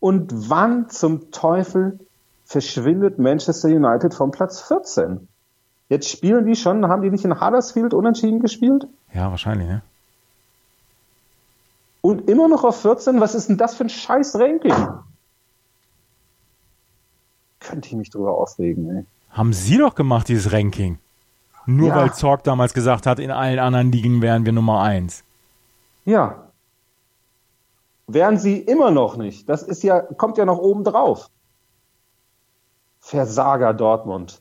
und 0.00 0.50
wann 0.50 0.88
zum 0.88 1.30
Teufel 1.30 2.00
verschwindet 2.44 3.18
Manchester 3.18 3.68
United 3.68 4.14
vom 4.14 4.30
Platz 4.30 4.60
14? 4.62 5.28
Jetzt 5.88 6.08
spielen 6.08 6.46
die 6.46 6.56
schon, 6.56 6.86
haben 6.86 7.02
die 7.02 7.10
nicht 7.10 7.24
in 7.24 7.40
Huddersfield 7.40 7.94
unentschieden 7.94 8.40
gespielt? 8.40 8.86
ja, 9.12 9.30
wahrscheinlich, 9.30 9.68
ne? 9.68 9.82
Und 12.02 12.30
immer 12.30 12.48
noch 12.48 12.64
auf 12.64 12.80
14? 12.80 13.20
Was 13.20 13.34
ist 13.34 13.50
denn 13.50 13.58
das 13.58 13.74
für 13.74 13.84
ein 13.84 13.90
scheiß 13.90 14.36
Ranking? 14.36 14.72
Könnte 17.60 17.88
ich 17.88 17.94
mich 17.94 18.10
drüber 18.10 18.32
aufregen, 18.36 18.96
ey. 18.96 19.04
Haben 19.30 19.52
Sie 19.52 19.78
doch 19.78 19.94
gemacht, 19.94 20.28
dieses 20.28 20.52
Ranking. 20.52 20.98
Nur 21.66 21.88
Ja. 21.88 21.96
weil 21.96 22.12
Zorg 22.14 22.42
damals 22.42 22.74
gesagt 22.74 23.06
hat, 23.06 23.18
in 23.20 23.30
allen 23.30 23.58
anderen 23.58 23.92
Ligen 23.92 24.22
wären 24.22 24.44
wir 24.44 24.52
Nummer 24.52 24.80
eins. 24.82 25.22
Ja. 26.04 26.46
Wären 28.08 28.38
sie 28.38 28.58
immer 28.58 28.90
noch 28.90 29.16
nicht. 29.16 29.48
Das 29.48 29.62
ist 29.62 29.82
ja, 29.84 30.00
kommt 30.00 30.36
ja 30.38 30.44
noch 30.44 30.58
oben 30.58 30.82
drauf. 30.82 31.28
Versager 32.98 33.72
Dortmund. 33.72 34.40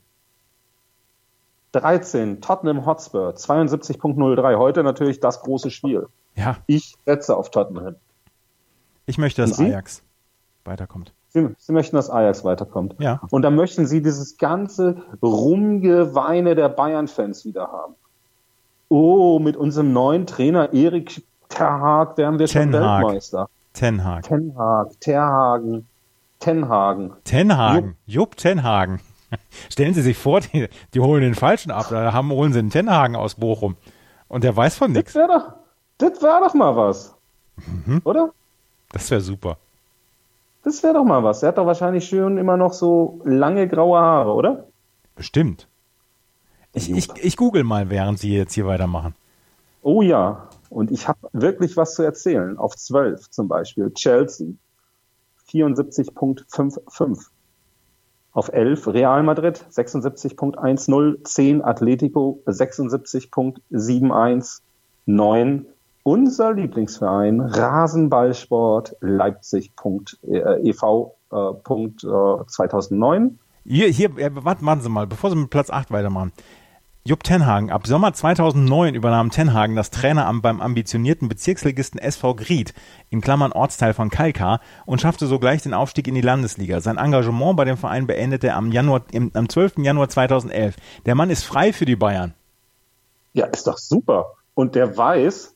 13, 1.73 2.41
Tottenham 2.41 2.85
Hotspur, 2.87 3.35
72.03. 3.35 4.57
Heute 4.57 4.81
natürlich 4.83 5.19
das 5.19 5.41
große 5.41 5.69
Spiel. 5.69 6.07
Ja, 6.35 6.57
Ich 6.65 6.95
setze 7.05 7.35
auf 7.37 7.51
Tottenham. 7.51 7.95
ich 9.05 9.17
möchte, 9.19 9.41
dass? 9.43 9.59
Ajax 9.59 10.01
weiterkommt. 10.65 11.13
Sie, 11.29 11.47
sie 11.57 11.71
möchten, 11.73 11.95
dass 11.95 12.09
Ajax 12.09 12.43
weiterkommt. 12.43 12.95
Ja. 12.99 13.21
Und 13.29 13.43
dann 13.43 13.55
möchten 13.55 13.85
sie 13.85 14.01
dieses 14.01 14.37
ganze 14.37 14.97
Rumgeweine 15.21 16.55
der 16.55 16.69
Bayern-Fans 16.69 17.45
wieder 17.45 17.71
haben. 17.71 17.93
Oh, 18.89 19.37
mit 19.39 19.55
unserem 19.55 19.93
neuen 19.93 20.25
Trainer 20.25 20.73
Erik 20.73 21.23
Terhag 21.49 22.17
wären 22.17 22.39
wir 22.39 22.47
schon 22.47 22.71
Ten 22.71 22.83
Hag. 22.83 23.03
Weltmeister. 23.03 23.49
Ten 23.73 24.03
Hag. 24.03 24.23
Ten 24.23 24.55
Hag, 24.57 24.99
Terhagen, 24.99 25.87
Tenhagen. 26.39 27.13
Tenhagen. 27.23 27.95
Jupp 28.07 28.35
Tenhagen. 28.37 28.99
Stellen 29.69 29.93
Sie 29.93 30.01
sich 30.01 30.17
vor, 30.17 30.41
die, 30.41 30.67
die 30.95 30.99
holen 30.99 31.21
den 31.21 31.35
Falschen 31.35 31.69
ab. 31.69 31.87
Da 31.91 32.13
haben, 32.13 32.31
holen 32.31 32.51
sie 32.53 32.59
einen 32.59 32.71
Tenhagen 32.71 33.15
aus 33.15 33.35
Bochum. 33.35 33.75
Und 34.27 34.43
der 34.43 34.55
weiß 34.55 34.75
von 34.77 34.93
Das 34.93 34.97
nichts. 35.03 35.15
wäre 35.15 35.27
doch, 35.27 35.53
das 35.99 36.21
wäre 36.23 36.39
doch 36.43 36.53
mal 36.55 36.75
was. 36.75 37.13
Mhm. 37.85 38.01
Oder? 38.05 38.31
Das 38.91 39.11
wäre 39.11 39.21
super. 39.21 39.57
Das 40.63 40.83
wäre 40.83 40.93
doch 40.93 41.05
mal 41.05 41.23
was. 41.23 41.43
Er 41.43 41.49
hat 41.49 41.57
doch 41.57 41.65
wahrscheinlich 41.65 42.05
schön 42.05 42.37
immer 42.37 42.55
noch 42.57 42.73
so 42.73 43.21
lange 43.23 43.67
graue 43.67 43.99
Haare, 43.99 44.33
oder? 44.33 44.67
Bestimmt. 45.15 45.67
Ich, 46.73 46.91
ich, 46.91 47.09
ich 47.21 47.37
google 47.37 47.63
mal, 47.63 47.89
während 47.89 48.19
Sie 48.19 48.35
jetzt 48.35 48.53
hier 48.53 48.67
weitermachen. 48.67 49.15
Oh 49.81 50.01
ja. 50.01 50.49
Und 50.69 50.91
ich 50.91 51.07
habe 51.07 51.29
wirklich 51.33 51.77
was 51.77 51.95
zu 51.95 52.03
erzählen. 52.03 52.57
Auf 52.57 52.75
12 52.75 53.31
zum 53.31 53.47
Beispiel. 53.47 53.91
Chelsea. 53.93 54.49
74.55. 55.49 57.27
Auf 58.31 58.49
11 58.49 58.87
Real 58.87 59.23
Madrid 59.23 59.65
76.10. 59.71 61.23
10 61.23 61.63
Atletico 61.63 62.43
76.71. 62.45 64.61
9 65.05 65.65
unser 66.09 66.53
Lieblingsverein 66.53 67.39
Rasenballsport 67.39 68.95
Leipzig. 68.99 69.73
E.V. 70.23 71.15
Äh, 71.31 71.53
Punkt, 71.63 72.03
äh, 72.03 72.47
2009. 72.47 73.37
Hier, 73.63 73.89
hier, 73.89 74.15
warten, 74.43 74.65
warten 74.65 74.81
Sie 74.81 74.89
mal, 74.89 75.05
bevor 75.05 75.29
Sie 75.29 75.35
mit 75.35 75.51
Platz 75.51 75.69
8 75.69 75.91
weitermachen. 75.91 76.31
Jupp 77.05 77.23
Tenhagen. 77.23 77.69
Ab 77.69 77.85
Sommer 77.85 78.11
2009 78.11 78.95
übernahm 78.95 79.29
Tenhagen 79.29 79.75
das 79.75 79.91
Traineramt 79.91 80.41
beim 80.41 80.61
ambitionierten 80.61 81.29
Bezirksligisten 81.29 81.99
SV 81.99 82.33
Gried, 82.33 82.73
in 83.11 83.21
Klammern 83.21 83.51
Ortsteil 83.51 83.93
von 83.93 84.09
Kalkar, 84.09 84.61
und 84.87 84.99
schaffte 85.01 85.27
sogleich 85.27 85.61
den 85.61 85.75
Aufstieg 85.75 86.07
in 86.07 86.15
die 86.15 86.21
Landesliga. 86.21 86.81
Sein 86.81 86.97
Engagement 86.97 87.55
bei 87.55 87.65
dem 87.65 87.77
Verein 87.77 88.07
beendete 88.07 88.47
er 88.47 88.55
am, 88.55 88.71
Januar, 88.71 89.03
im, 89.11 89.29
am 89.35 89.47
12. 89.47 89.77
Januar 89.77 90.09
2011. 90.09 90.75
Der 91.05 91.13
Mann 91.13 91.29
ist 91.29 91.43
frei 91.43 91.71
für 91.71 91.85
die 91.85 91.95
Bayern. 91.95 92.33
Ja, 93.33 93.45
ist 93.45 93.67
doch 93.67 93.77
super. 93.77 94.33
Und 94.55 94.73
der 94.73 94.97
weiß, 94.97 95.55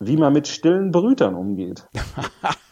wie 0.00 0.16
man 0.16 0.32
mit 0.32 0.46
stillen 0.48 0.90
Brütern 0.92 1.34
umgeht. 1.34 1.86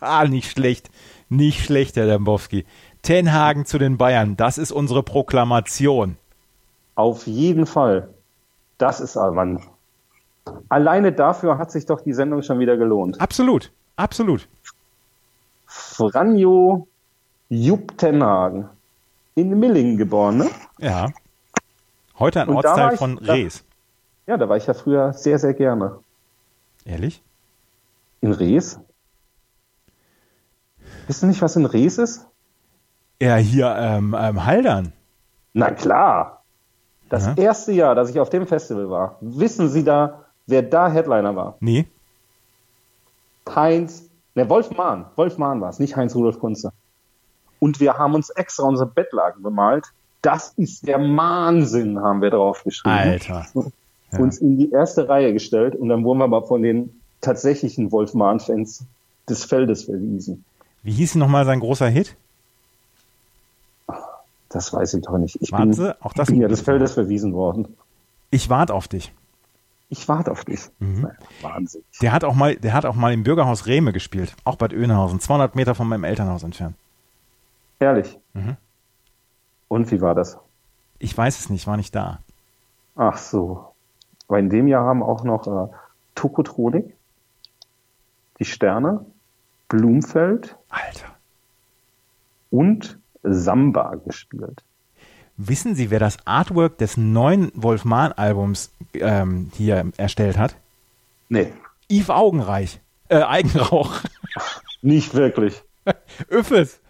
Ah, 0.01 0.25
nicht 0.27 0.51
schlecht. 0.53 0.91
Nicht 1.31 1.65
schlecht, 1.65 1.97
Herr 1.97 2.07
Dembowski. 2.07 2.65
Tenhagen 3.03 3.65
zu 3.65 3.79
den 3.79 3.97
Bayern. 3.97 4.37
Das 4.37 4.59
ist 4.59 4.71
unsere 4.71 5.03
Proklamation. 5.03 6.17
Auf 6.95 7.27
jeden 7.27 7.67
Fall. 7.67 8.11
Das 8.79 9.01
ist 9.01 9.17
Mann. 9.17 9.63
Alleine 10.69 11.13
dafür 11.13 11.59
hat 11.59 11.73
sich 11.73 11.87
doch 11.87 12.03
die 12.03 12.13
Sendung 12.13 12.43
schon 12.43 12.61
wieder 12.61 12.77
gelohnt. 12.77 13.21
Absolut. 13.21 13.73
Absolut. 13.97 14.47
Franjo 15.65 16.87
Jupp 17.49 17.97
Tenhagen. 17.99 18.69
In 19.35 19.59
Millingen 19.59 19.97
geboren, 19.97 20.37
ne? 20.39 20.51
Ja. 20.79 21.11
Heute 22.19 22.43
ein 22.43 22.49
da 22.49 22.55
Ortsteil 22.55 22.93
ich- 22.93 22.99
von 22.99 23.17
da- 23.23 23.33
Rees. 23.33 23.65
Ja, 24.27 24.37
da 24.37 24.49
war 24.49 24.57
ich 24.57 24.67
ja 24.67 24.75
früher 24.75 25.13
sehr, 25.15 25.39
sehr 25.39 25.55
gerne. 25.55 25.99
Ehrlich? 26.87 27.23
In 28.21 28.33
Rees? 28.33 28.79
Wisst 31.07 31.23
ihr 31.23 31.27
nicht, 31.29 31.43
was 31.43 31.57
in 31.57 31.67
Rees 31.67 31.99
ist? 31.99 32.27
Ja, 33.21 33.37
hier, 33.37 33.75
ähm, 33.79 34.17
ähm, 34.19 34.45
Haldern. 34.45 34.93
Na 35.53 35.71
klar. 35.71 36.43
Das 37.09 37.27
Ja. 37.27 37.35
erste 37.37 37.73
Jahr, 37.73 37.95
dass 37.95 38.11
ich 38.11 38.19
auf 38.21 38.31
dem 38.31 38.47
Festival 38.47 38.89
war, 38.91 39.17
wissen 39.21 39.69
Sie 39.69 39.85
da, 39.85 40.25
wer 40.47 40.63
da 40.63 40.89
Headliner 40.91 41.35
war? 41.37 41.57
Nee. 41.61 41.87
Heinz, 43.49 44.09
ne, 44.35 44.49
Wolf 44.49 44.71
Mahn. 44.73 45.07
Wolf 45.17 45.39
Mahn 45.39 45.61
war 45.61 45.71
es, 45.71 45.79
nicht 45.79 45.97
Heinz 45.97 46.15
Rudolf 46.15 46.41
Kunze. 46.41 46.73
Und 47.61 47.81
wir 47.81 47.95
haben 47.97 48.15
uns 48.15 48.31
extra 48.31 48.65
unsere 48.65 48.89
Bettlaken 48.91 49.43
bemalt. 49.43 49.87
Das 50.23 50.53
ist 50.57 50.87
der 50.87 50.99
Wahnsinn, 50.99 52.01
haben 52.01 52.21
wir 52.23 52.31
draufgeschrieben. 52.31 52.99
Alter. 52.99 53.47
Ja. 54.17 54.23
Uns 54.23 54.39
in 54.39 54.59
die 54.59 54.71
erste 54.71 55.09
Reihe 55.09 55.33
gestellt 55.33 55.75
und 55.75 55.89
dann 55.89 56.05
wurden 56.05 56.19
wir 56.19 56.25
aber 56.25 56.43
von 56.43 56.63
den 56.63 57.01
tatsächlichen 57.21 57.93
Wolf 57.93 58.15
Mahn-Fans 58.15 58.85
des 59.29 59.45
Feldes 59.45 59.85
verwiesen. 59.85 60.45
Wie 60.83 60.93
hieß 60.93 61.17
nochmal 61.17 61.45
sein 61.45 61.61
großer 61.61 61.89
Hit? 61.89 62.17
Das 64.49 64.73
weiß 64.73 64.95
ich 64.95 65.03
doch 65.03 65.19
nicht. 65.19 65.37
Ich 65.41 65.53
Warten 65.53 65.71
bin, 65.71 65.73
Sie, 65.73 66.03
auch 66.03 66.13
das 66.13 66.29
bin 66.29 66.41
ja 66.41 66.49
des 66.49 66.61
Feldes 66.61 66.93
verwiesen 66.93 67.35
worden. 67.35 67.77
Ich 68.31 68.49
warte 68.49 68.75
auf 68.75 68.89
dich. 68.89 69.13
Ich 69.89 70.09
warte 70.09 70.33
auf 70.33 70.45
dich. 70.45 70.69
Mhm. 70.79 71.09
Wahnsinn. 71.43 71.83
Der 72.01 72.13
hat 72.13 72.25
auch 72.25 72.35
mal, 72.35 72.57
der 72.57 72.73
hat 72.73 72.87
auch 72.87 72.95
mal 72.95 73.13
im 73.13 73.23
Bürgerhaus 73.23 73.67
Rehme 73.67 73.93
gespielt. 73.93 74.35
Auch 74.45 74.57
Bad 74.57 74.73
Oeynhausen. 74.73 75.21
200 75.21 75.55
Meter 75.55 75.75
von 75.75 75.89
meinem 75.89 76.05
Elternhaus 76.05 76.43
entfernt. 76.43 76.75
Ehrlich. 77.79 78.19
Mhm. 78.35 78.57
Und 79.69 79.91
wie 79.91 80.01
war 80.01 80.15
das? 80.15 80.39
Ich 80.99 81.17
weiß 81.17 81.39
es 81.39 81.51
nicht, 81.51 81.67
war 81.67 81.77
nicht 81.77 81.95
da. 81.95 82.21
Ach 82.97 83.19
so. 83.19 83.73
Aber 84.29 84.39
in 84.39 84.51
dem 84.51 84.67
Jahr 84.69 84.85
haben 84.85 85.03
auch 85.03 85.25
noch 85.25 85.47
äh, 85.47 85.73
Tokotronik, 86.15 86.95
die 88.39 88.45
Sterne, 88.45 89.05
Blumfeld 89.69 90.57
Alter. 90.69 91.17
und 92.51 92.99
Samba 93.23 93.97
gespielt. 93.97 94.63
Wissen 95.37 95.75
Sie, 95.75 95.91
wer 95.91 96.01
das 96.01 96.17
Artwork 96.27 96.79
des 96.79 96.97
neuen 96.97 97.53
Wolf-Mahn-Albums 97.55 98.71
ähm, 98.95 99.51
hier 99.55 99.93
erstellt 99.97 100.39
hat? 100.39 100.57
Nee, 101.29 101.53
Yves 101.91 102.11
Augenreich. 102.11 102.81
Äh, 103.09 103.23
Eigenrauch. 103.23 104.01
nicht 104.83 105.15
wirklich. 105.15 105.63
Öffes. 106.29 106.81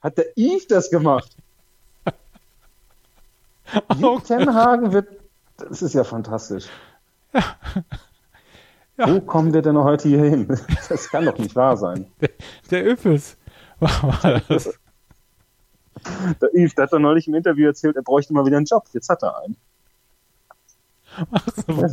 Hat 0.00 0.18
der 0.18 0.26
Yves 0.36 0.66
das 0.68 0.90
gemacht? 0.90 1.34
Jupp 3.98 4.24
Tenhagen 4.24 4.92
wird, 4.92 5.08
das 5.68 5.82
ist 5.82 5.94
ja 5.94 6.04
fantastisch. 6.04 6.66
Ja. 7.32 7.44
Wo 9.08 9.20
kommen 9.20 9.52
wir 9.54 9.62
denn 9.62 9.78
heute 9.78 10.08
hier 10.08 10.22
hin? 10.22 10.48
Das 10.88 11.08
kann 11.08 11.24
doch 11.24 11.38
nicht 11.38 11.56
wahr 11.56 11.76
sein. 11.76 12.06
Der 12.70 12.82
Öffes. 12.82 13.36
War 13.80 14.42
das? 14.48 14.78
Der 16.40 16.54
Yves, 16.54 16.74
der 16.74 16.84
hat 16.84 16.92
doch 16.92 16.98
neulich 16.98 17.28
im 17.28 17.34
Interview 17.34 17.66
erzählt, 17.66 17.96
er 17.96 18.02
bräuchte 18.02 18.32
mal 18.32 18.44
wieder 18.44 18.56
einen 18.56 18.66
Job. 18.66 18.84
Jetzt 18.92 19.08
hat 19.08 19.22
er 19.22 19.38
einen. 19.42 19.56
Mach 21.30 21.46
so. 21.54 21.86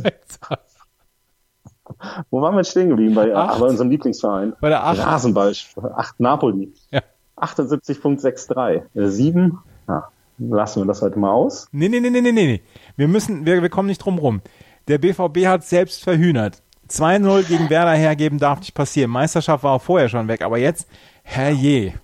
Wo 2.30 2.40
waren 2.40 2.54
wir 2.54 2.60
jetzt 2.60 2.70
stehen 2.70 2.88
geblieben? 2.88 3.14
Bei, 3.14 3.34
Acht. 3.34 3.60
bei 3.60 3.66
unserem 3.66 3.90
Lieblingsverein. 3.90 4.54
Bei 4.60 4.68
der 4.68 4.84
Acht. 4.84 4.98
Rasenball. 4.98 5.52
8 5.76 6.20
Napoli. 6.20 6.72
Ja. 6.90 7.02
78.63. 7.36 8.82
7. 8.94 9.58
Ja, 9.88 10.08
lassen 10.40 10.82
wir 10.82 10.86
das 10.86 11.02
heute 11.02 11.18
mal 11.18 11.30
aus. 11.30 11.68
Nee, 11.72 11.88
nee, 11.88 12.00
nee, 12.00 12.10
nee, 12.10 12.20
nee, 12.20 12.32
nee. 12.32 12.60
Wir 12.96 13.08
müssen, 13.08 13.44
wir, 13.44 13.60
wir 13.62 13.68
kommen 13.68 13.88
nicht 13.88 13.98
drum 13.98 14.18
rum. 14.18 14.40
Der 14.88 14.98
BVB 14.98 15.46
hat 15.46 15.64
selbst 15.64 16.02
verhühnert. 16.02 16.62
2-0 16.88 17.46
gegen 17.46 17.70
Werder 17.70 17.92
hergeben 17.92 18.38
darf 18.38 18.60
nicht 18.60 18.74
passieren. 18.74 19.10
Meisterschaft 19.10 19.62
war 19.62 19.72
auch 19.74 19.82
vorher 19.82 20.08
schon 20.08 20.26
weg, 20.26 20.42
aber 20.42 20.58
jetzt, 20.58 20.88
herrje. 21.22 21.94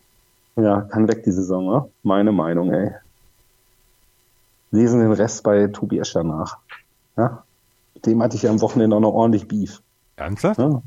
Ja, 0.56 0.82
kann 0.82 1.08
weg 1.08 1.24
die 1.24 1.32
Saison, 1.32 1.66
ne? 1.66 1.88
Meine 2.02 2.32
Meinung, 2.32 2.72
ey. 2.72 2.92
Lesen 4.70 5.00
den 5.00 5.12
Rest 5.12 5.42
bei 5.42 5.66
Tobi 5.68 5.98
Escher 5.98 6.22
nach. 6.22 6.58
Ja? 7.16 7.44
Dem 8.04 8.22
hatte 8.22 8.36
ich 8.36 8.42
ja 8.42 8.50
am 8.50 8.60
Wochenende 8.60 8.96
auch 8.96 9.00
noch 9.00 9.12
ordentlich 9.12 9.48
Beef. 9.48 9.82
Ernsthaft? 10.16 10.60
Ja, 10.60 10.82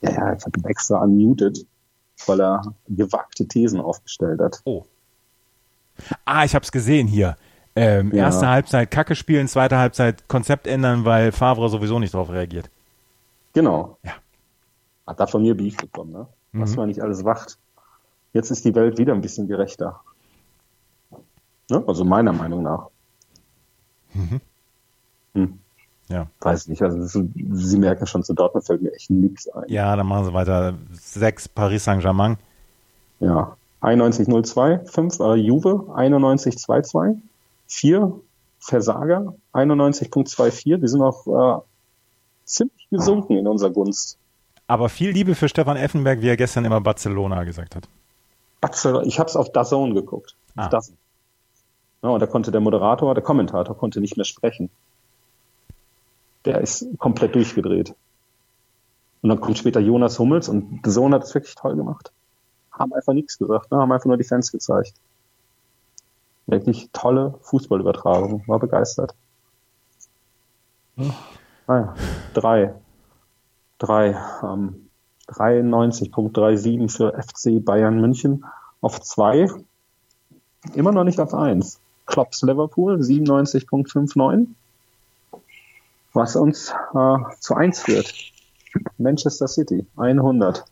ja, 0.00 0.10
ja 0.10 0.32
ich 0.34 0.44
habe 0.44 0.58
ihn 0.58 0.64
extra 0.64 1.02
unmuted, 1.02 1.66
weil 2.26 2.40
er 2.40 2.74
gewagte 2.88 3.46
Thesen 3.46 3.80
aufgestellt 3.80 4.40
hat. 4.40 4.60
Oh. 4.64 4.84
Ah, 6.24 6.44
ich 6.44 6.54
hab's 6.54 6.72
gesehen 6.72 7.06
hier. 7.06 7.36
Ähm, 7.76 8.10
Ja. 8.12 8.24
Erste 8.26 8.48
Halbzeit 8.48 8.90
Kacke 8.90 9.14
spielen, 9.16 9.48
zweite 9.48 9.78
Halbzeit 9.78 10.28
Konzept 10.28 10.66
ändern, 10.66 11.04
weil 11.04 11.32
Favre 11.32 11.68
sowieso 11.68 11.98
nicht 11.98 12.14
drauf 12.14 12.30
reagiert. 12.30 12.70
Genau. 13.52 13.98
Ja. 14.02 14.12
Hat 15.06 15.20
da 15.20 15.26
von 15.26 15.42
mir 15.42 15.56
Beef 15.56 15.76
bekommen, 15.76 16.12
ne? 16.12 16.26
Was 16.52 16.70
Mhm. 16.70 16.76
man 16.76 16.88
nicht 16.88 17.00
alles 17.02 17.24
wacht. 17.24 17.58
Jetzt 18.32 18.50
ist 18.50 18.64
die 18.64 18.74
Welt 18.74 18.98
wieder 18.98 19.12
ein 19.12 19.20
bisschen 19.20 19.46
gerechter. 19.48 20.00
Ne? 21.70 21.82
Also 21.86 22.04
meiner 22.04 22.32
Meinung 22.32 22.62
nach. 22.62 22.88
Hm. 25.34 25.58
Ja. 26.08 26.26
Weiß 26.40 26.68
nicht. 26.68 26.82
Also 26.82 26.98
ist, 26.98 27.12
Sie 27.52 27.78
merken 27.78 28.06
schon, 28.06 28.22
zu 28.22 28.34
Dortmund 28.34 28.66
fällt 28.66 28.82
mir 28.82 28.92
echt 28.92 29.10
nichts 29.10 29.48
ein. 29.48 29.64
Ja, 29.68 29.96
dann 29.96 30.06
machen 30.06 30.26
sie 30.26 30.32
weiter. 30.34 30.74
6 30.92 31.48
Paris 31.48 31.84
Saint-Germain. 31.84 32.36
Ja. 33.20 33.56
91-02, 33.84 34.90
5 34.90 35.20
äh, 35.20 35.34
Juve, 35.34 35.86
91-22, 35.94 37.18
4 37.66 38.20
Versager, 38.58 39.34
91.24. 39.52 40.78
Die 40.78 40.88
sind 40.88 41.02
auch 41.02 41.26
äh, 41.26 41.62
ziemlich 42.44 42.88
gesunken 42.90 43.36
in 43.36 43.46
unserer 43.46 43.70
Gunst. 43.70 44.18
Aber 44.66 44.88
viel 44.88 45.10
Liebe 45.10 45.34
für 45.34 45.48
Stefan 45.48 45.76
Effenberg, 45.76 46.22
wie 46.22 46.28
er 46.28 46.38
gestern 46.38 46.64
immer 46.64 46.80
Barcelona 46.80 47.44
gesagt 47.44 47.76
hat. 47.76 47.86
Barcelona, 48.62 49.04
ich 49.06 49.18
habe 49.18 49.28
es 49.28 49.36
auf 49.36 49.52
DAZN 49.52 49.94
geguckt. 49.94 50.34
Ah. 50.56 50.68
DAZN. 50.68 50.96
Ja, 52.02 52.08
und 52.08 52.20
da 52.20 52.26
konnte 52.26 52.50
der 52.50 52.62
Moderator, 52.62 53.14
der 53.14 53.22
Kommentator 53.22 53.76
konnte 53.76 54.00
nicht 54.00 54.16
mehr 54.16 54.24
sprechen. 54.24 54.70
Der 56.46 56.60
ist 56.62 56.86
komplett 56.98 57.34
durchgedreht. 57.34 57.94
Und 59.20 59.28
dann 59.28 59.40
kommt 59.40 59.58
später 59.58 59.80
Jonas 59.80 60.18
Hummels 60.18 60.48
und 60.48 60.82
der 60.84 60.92
Sohn 60.92 61.12
hat 61.12 61.24
es 61.24 61.34
wirklich 61.34 61.54
toll 61.54 61.76
gemacht. 61.76 62.12
Haben 62.78 62.92
einfach 62.92 63.12
nichts 63.12 63.38
gesagt, 63.38 63.70
ne? 63.70 63.78
haben 63.78 63.92
einfach 63.92 64.06
nur 64.06 64.16
die 64.16 64.24
Fans 64.24 64.50
gezeigt. 64.50 64.94
Wirklich 66.46 66.90
tolle 66.92 67.34
Fußballübertragung, 67.42 68.46
war 68.46 68.58
begeistert. 68.58 69.14
Naja, 71.66 71.94
drei. 72.34 72.74
Drei. 73.78 74.16
Ähm, 74.42 74.88
93.37 75.28 76.90
für 76.90 77.12
FC 77.12 77.64
Bayern 77.64 78.00
München 78.00 78.44
auf 78.80 79.00
zwei. 79.00 79.48
Immer 80.74 80.92
noch 80.92 81.04
nicht 81.04 81.20
auf 81.20 81.32
eins. 81.34 81.80
Klops 82.06 82.42
Liverpool 82.42 82.96
97.59. 82.96 84.48
Was 86.12 86.36
uns 86.36 86.74
äh, 86.94 87.16
zu 87.40 87.54
eins 87.54 87.80
führt. 87.80 88.12
Manchester 88.98 89.48
City 89.48 89.86
100. 89.96 90.64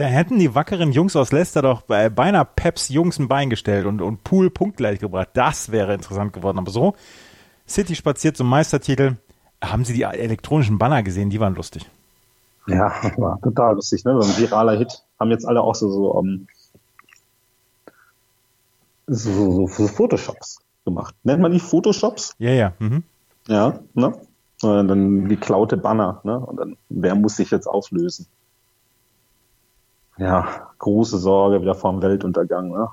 Da 0.00 0.06
hätten 0.06 0.38
die 0.38 0.54
wackeren 0.54 0.92
Jungs 0.92 1.14
aus 1.14 1.30
Leicester 1.30 1.60
doch 1.60 1.82
bei 1.82 2.08
beinahe 2.08 2.46
Peps 2.46 2.88
Jungs 2.88 3.18
ein 3.18 3.28
Bein 3.28 3.50
gestellt 3.50 3.84
und, 3.84 4.00
und 4.00 4.24
Pool 4.24 4.48
punktgleich 4.48 4.98
gebracht. 4.98 5.28
Das 5.34 5.72
wäre 5.72 5.92
interessant 5.92 6.32
geworden. 6.32 6.56
Aber 6.56 6.70
so, 6.70 6.94
City 7.68 7.94
spaziert 7.94 8.34
zum 8.34 8.48
Meistertitel. 8.48 9.16
Haben 9.62 9.84
Sie 9.84 9.92
die 9.92 10.04
elektronischen 10.04 10.78
Banner 10.78 11.02
gesehen? 11.02 11.28
Die 11.28 11.38
waren 11.38 11.54
lustig. 11.54 11.84
Ja, 12.66 12.94
war 13.18 13.38
total 13.42 13.74
lustig, 13.74 14.02
ne? 14.06 14.12
Ein 14.12 14.38
viraler 14.38 14.78
Hit. 14.78 15.04
Haben 15.18 15.32
jetzt 15.32 15.46
alle 15.46 15.60
auch 15.60 15.74
so, 15.74 15.90
so, 15.90 16.14
um, 16.14 16.48
so, 19.06 19.30
so, 19.52 19.66
so 19.66 19.86
Photoshops 19.86 20.60
gemacht. 20.86 21.14
Nennt 21.24 21.42
man 21.42 21.52
die 21.52 21.60
Photoshops? 21.60 22.34
Ja, 22.38 22.52
ja. 22.52 22.72
Mhm. 22.78 23.04
Ja, 23.48 23.80
ne? 23.92 24.14
Und 24.62 24.88
dann 24.88 25.28
geklaute 25.28 25.76
Banner, 25.76 26.22
ne? 26.24 26.40
Und 26.40 26.56
dann, 26.56 26.78
wer 26.88 27.14
muss 27.16 27.36
sich 27.36 27.50
jetzt 27.50 27.66
auflösen? 27.66 28.28
Ja, 30.20 30.68
große 30.78 31.16
Sorge 31.18 31.62
wieder 31.62 31.74
vorm 31.74 32.02
Weltuntergang, 32.02 32.70
ne? 32.70 32.88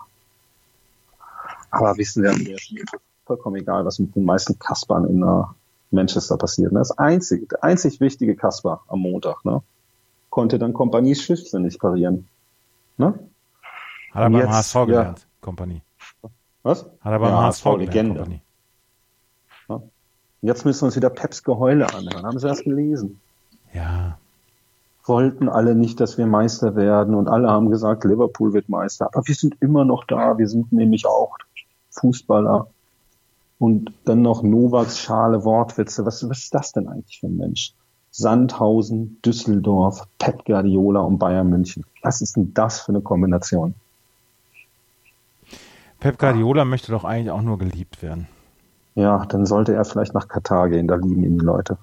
Aber 1.70 1.98
wissen 1.98 2.24
wir, 2.24 2.32
mir 2.32 2.56
ist 2.56 2.74
vollkommen 3.26 3.58
egal, 3.58 3.84
was 3.84 4.00
mit 4.00 4.16
den 4.16 4.24
meisten 4.24 4.58
Kaspern 4.58 5.04
in 5.06 5.22
äh, 5.22 5.44
Manchester 5.92 6.38
passiert. 6.38 6.72
Ne? 6.72 6.80
Das 6.80 6.98
einzige, 6.98 7.46
der 7.46 7.64
einzig 7.66 8.00
wichtige 8.00 8.38
Kasper 8.38 8.82
am 8.88 9.00
Montag, 9.00 9.44
ne? 9.44 9.62
Konnte 10.30 10.58
dann 10.58 10.72
Kompanies 10.72 11.22
Schüsse 11.22 11.60
nicht 11.60 11.80
parieren. 11.82 12.30
Ne? 12.96 13.20
Hat 14.12 14.24
er 14.24 14.30
beim 14.30 14.36
jetzt, 14.36 14.50
HSV 14.50 14.76
ja. 14.76 14.86
gelernt, 14.86 15.28
Kompanie. 15.42 15.82
Was? 16.64 16.84
Hat 17.02 17.12
er 17.12 17.20
beim 17.20 17.30
Ja, 17.30 17.44
HSV 17.44 17.64
gelernt, 17.64 17.82
Legende. 17.82 18.20
Kompanie. 18.20 18.42
Jetzt 20.42 20.64
müssen 20.64 20.82
wir 20.82 20.86
uns 20.86 20.96
wieder 20.96 21.10
Peps 21.10 21.44
Geheule 21.44 21.94
anhören. 21.94 22.26
Haben 22.26 22.40
Sie 22.40 22.48
das 22.48 22.64
gelesen? 22.64 23.20
Ja. 23.74 24.18
Wollten 25.08 25.50
alle 25.50 25.76
nicht, 25.76 26.00
dass 26.00 26.18
wir 26.18 26.28
Meister 26.28 26.76
werden 26.76 27.16
und 27.16 27.28
alle 27.28 27.50
haben 27.50 27.70
gesagt, 27.70 28.04
Liverpool 28.04 28.54
wird 28.54 28.70
Meister. 28.70 29.10
Aber 29.14 29.28
wir 29.28 29.36
sind 29.36 29.56
immer 29.62 29.86
noch 29.86 30.04
da. 30.06 30.38
Wir 30.38 30.48
sind 30.48 30.72
nämlich 30.72 31.06
auch 31.06 31.38
Fußballer. 31.92 32.68
Und 33.60 33.92
dann 34.06 34.22
noch 34.22 34.44
Novaks 34.44 35.00
Schale 35.00 35.44
Wortwitze. 35.44 36.06
Was, 36.06 36.28
was 36.30 36.40
ist 36.40 36.54
das 36.54 36.72
denn 36.72 36.88
eigentlich 36.88 37.20
für 37.20 37.28
ein 37.28 37.38
Mensch? 37.38 37.74
Sandhausen, 38.12 39.20
Düsseldorf, 39.24 40.08
Pep 40.20 40.46
Guardiola 40.46 41.02
und 41.02 41.18
Bayern 41.18 41.50
München. 41.50 41.86
Was 42.02 42.22
ist 42.22 42.36
denn 42.36 42.54
das 42.54 42.82
für 42.82 42.90
eine 42.90 43.02
Kombination? 43.02 43.76
Pep 46.00 46.20
Guardiola 46.20 46.66
möchte 46.66 46.92
doch 46.92 47.04
eigentlich 47.04 47.32
auch 47.32 47.42
nur 47.42 47.58
geliebt 47.58 48.02
werden. 48.02 48.28
Ja, 48.96 49.26
dann 49.26 49.46
sollte 49.46 49.74
er 49.74 49.86
vielleicht 49.86 50.14
nach 50.14 50.28
Katar 50.28 50.70
gehen. 50.70 50.88
Da 50.88 50.96
lieben 50.96 51.24
ihn 51.24 51.38
die 51.38 51.46
Leute. 51.46 51.78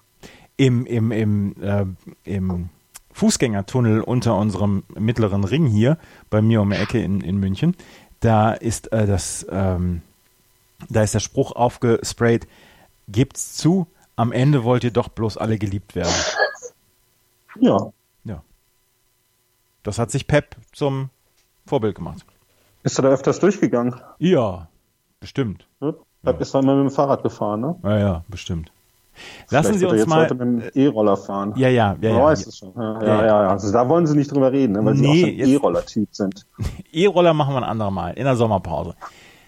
Im, 0.56 0.86
im, 0.86 1.10
im, 1.10 1.54
äh, 1.60 1.86
im 2.24 2.70
Fußgängertunnel 3.14 4.00
unter 4.00 4.36
unserem 4.36 4.82
mittleren 4.98 5.44
Ring 5.44 5.66
hier, 5.66 5.98
bei 6.30 6.42
mir 6.42 6.60
um 6.60 6.70
die 6.70 6.76
Ecke 6.76 7.00
in, 7.00 7.20
in 7.20 7.38
München, 7.38 7.76
da 8.20 8.52
ist 8.52 8.92
äh, 8.92 9.06
das, 9.06 9.46
ähm, 9.50 10.02
da 10.90 11.02
ist 11.02 11.14
der 11.14 11.20
Spruch 11.20 11.52
aufgesprayt, 11.52 12.48
gebt's 13.06 13.54
zu, 13.54 13.86
am 14.16 14.32
Ende 14.32 14.64
wollt 14.64 14.82
ihr 14.82 14.90
doch 14.90 15.08
bloß 15.08 15.38
alle 15.38 15.58
geliebt 15.58 15.94
werden. 15.94 16.12
Ja. 17.60 17.92
Ja. 18.24 18.42
Das 19.84 19.98
hat 19.98 20.10
sich 20.10 20.26
Pep 20.26 20.56
zum 20.72 21.10
Vorbild 21.66 21.94
gemacht. 21.94 22.26
Ist 22.82 22.98
er 22.98 23.02
da 23.02 23.08
öfters 23.10 23.38
durchgegangen? 23.38 24.00
Ja, 24.18 24.68
bestimmt. 25.20 25.68
Pep 25.78 26.40
ist 26.40 26.52
dann 26.52 26.66
mal 26.66 26.76
mit 26.76 26.90
dem 26.90 26.94
Fahrrad 26.94 27.22
gefahren, 27.22 27.60
ne? 27.60 27.78
Ja, 27.84 27.98
ja, 27.98 28.24
bestimmt. 28.28 28.72
Lassen 29.50 29.74
Vielleicht 29.74 29.78
Sie 29.80 29.86
uns 29.86 29.98
jetzt 29.98 30.08
mal. 30.08 30.24
heute 30.24 30.34
mit 30.34 30.74
dem 30.74 30.82
E-Roller 30.82 31.16
fahren. 31.16 31.52
Ja, 31.56 31.68
ja, 31.68 31.96
ja, 32.00 32.10
ja. 32.10 32.22
weiß 32.24 32.46
es 32.46 32.58
schon. 32.58 32.72
Ja, 32.76 33.02
ja, 33.02 33.06
ja, 33.26 33.42
ja. 33.44 33.48
Also 33.50 33.72
da 33.72 33.88
wollen 33.88 34.06
sie 34.06 34.16
nicht 34.16 34.30
drüber 34.32 34.52
reden, 34.52 34.72
ne, 34.74 34.84
weil 34.84 34.96
sie 34.96 35.02
Nee, 35.02 35.22
auch 35.22 35.28
ein 35.28 35.34
jetzt- 35.36 35.48
E-Roller-Typ 35.48 36.08
sind. 36.12 36.46
E-Roller 36.92 37.34
machen 37.34 37.54
wir 37.54 37.58
ein 37.58 37.64
andermal, 37.64 38.14
in 38.14 38.24
der 38.24 38.36
Sommerpause. 38.36 38.94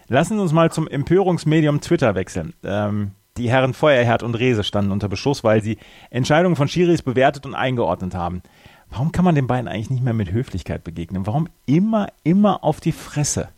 Lassen 0.08 0.34
Sie 0.36 0.40
uns 0.42 0.52
mal 0.52 0.70
zum 0.70 0.86
Empörungsmedium 0.86 1.80
Twitter 1.80 2.14
wechseln. 2.14 2.54
Ähm, 2.62 3.10
die 3.36 3.50
Herren 3.50 3.74
Feuerherd 3.74 4.22
und 4.22 4.34
Rehse 4.36 4.62
standen 4.64 4.92
unter 4.92 5.08
Beschuss, 5.08 5.42
weil 5.44 5.62
sie 5.62 5.78
Entscheidungen 6.10 6.56
von 6.56 6.68
Schiris 6.68 7.02
bewertet 7.02 7.44
und 7.44 7.54
eingeordnet 7.54 8.14
haben. 8.14 8.42
Warum 8.90 9.10
kann 9.10 9.24
man 9.24 9.34
den 9.34 9.48
beiden 9.48 9.66
eigentlich 9.66 9.90
nicht 9.90 10.04
mehr 10.04 10.14
mit 10.14 10.30
Höflichkeit 10.30 10.84
begegnen? 10.84 11.26
Warum 11.26 11.48
immer, 11.66 12.06
immer 12.22 12.62
auf 12.62 12.80
die 12.80 12.92
Fresse? 12.92 13.48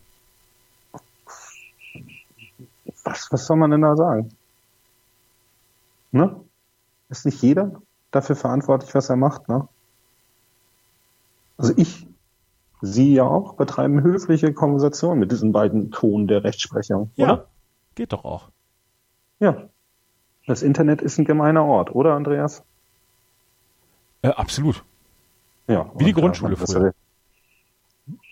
Was, 3.04 3.28
was 3.30 3.46
soll 3.46 3.56
man 3.58 3.70
denn 3.70 3.82
da 3.82 3.94
sagen? 3.96 4.30
Ne? 6.10 6.40
Ist 7.08 7.26
nicht 7.26 7.42
jeder 7.42 7.80
dafür 8.10 8.36
verantwortlich, 8.36 8.94
was 8.94 9.10
er 9.10 9.16
macht, 9.16 9.48
ne? 9.48 9.68
Also 11.56 11.72
ich, 11.76 12.06
Sie 12.80 13.12
ja 13.14 13.24
auch, 13.24 13.54
betreiben 13.54 14.02
höfliche 14.02 14.52
Konversationen 14.52 15.18
mit 15.18 15.32
diesen 15.32 15.50
beiden 15.52 15.90
Tonen 15.90 16.28
der 16.28 16.44
Rechtsprechung, 16.44 17.10
oder? 17.16 17.46
geht 17.96 18.12
doch 18.12 18.24
auch. 18.24 18.50
Ja. 19.40 19.68
Das 20.46 20.62
Internet 20.62 21.02
ist 21.02 21.18
ein 21.18 21.24
gemeiner 21.24 21.64
Ort, 21.64 21.92
oder, 21.94 22.14
Andreas? 22.14 22.62
Äh, 24.22 24.28
absolut. 24.28 24.84
Ja. 25.66 25.90
Wie 25.96 26.04
die 26.04 26.10
äh, 26.10 26.14
Grundschule 26.14 26.56
das- 26.56 26.72
früher. 26.72 26.94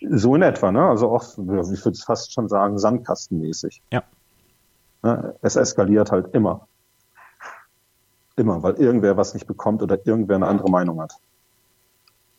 So 0.09 0.33
in 0.33 0.41
etwa, 0.41 0.71
ne? 0.71 0.87
Also 0.87 1.11
auch, 1.11 1.23
ich 1.23 1.37
würde 1.37 1.91
es 1.91 2.03
fast 2.03 2.33
schon 2.33 2.49
sagen, 2.49 2.79
sandkastenmäßig. 2.79 3.81
Ja. 3.91 4.03
Ne? 5.03 5.35
Es 5.41 5.55
eskaliert 5.55 6.11
halt 6.11 6.33
immer. 6.33 6.66
Immer, 8.37 8.63
weil 8.63 8.75
irgendwer 8.75 9.17
was 9.17 9.33
nicht 9.33 9.47
bekommt 9.47 9.81
oder 9.81 9.97
irgendwer 10.05 10.37
eine 10.37 10.47
andere 10.47 10.69
Meinung 10.69 11.01
hat. 11.01 11.13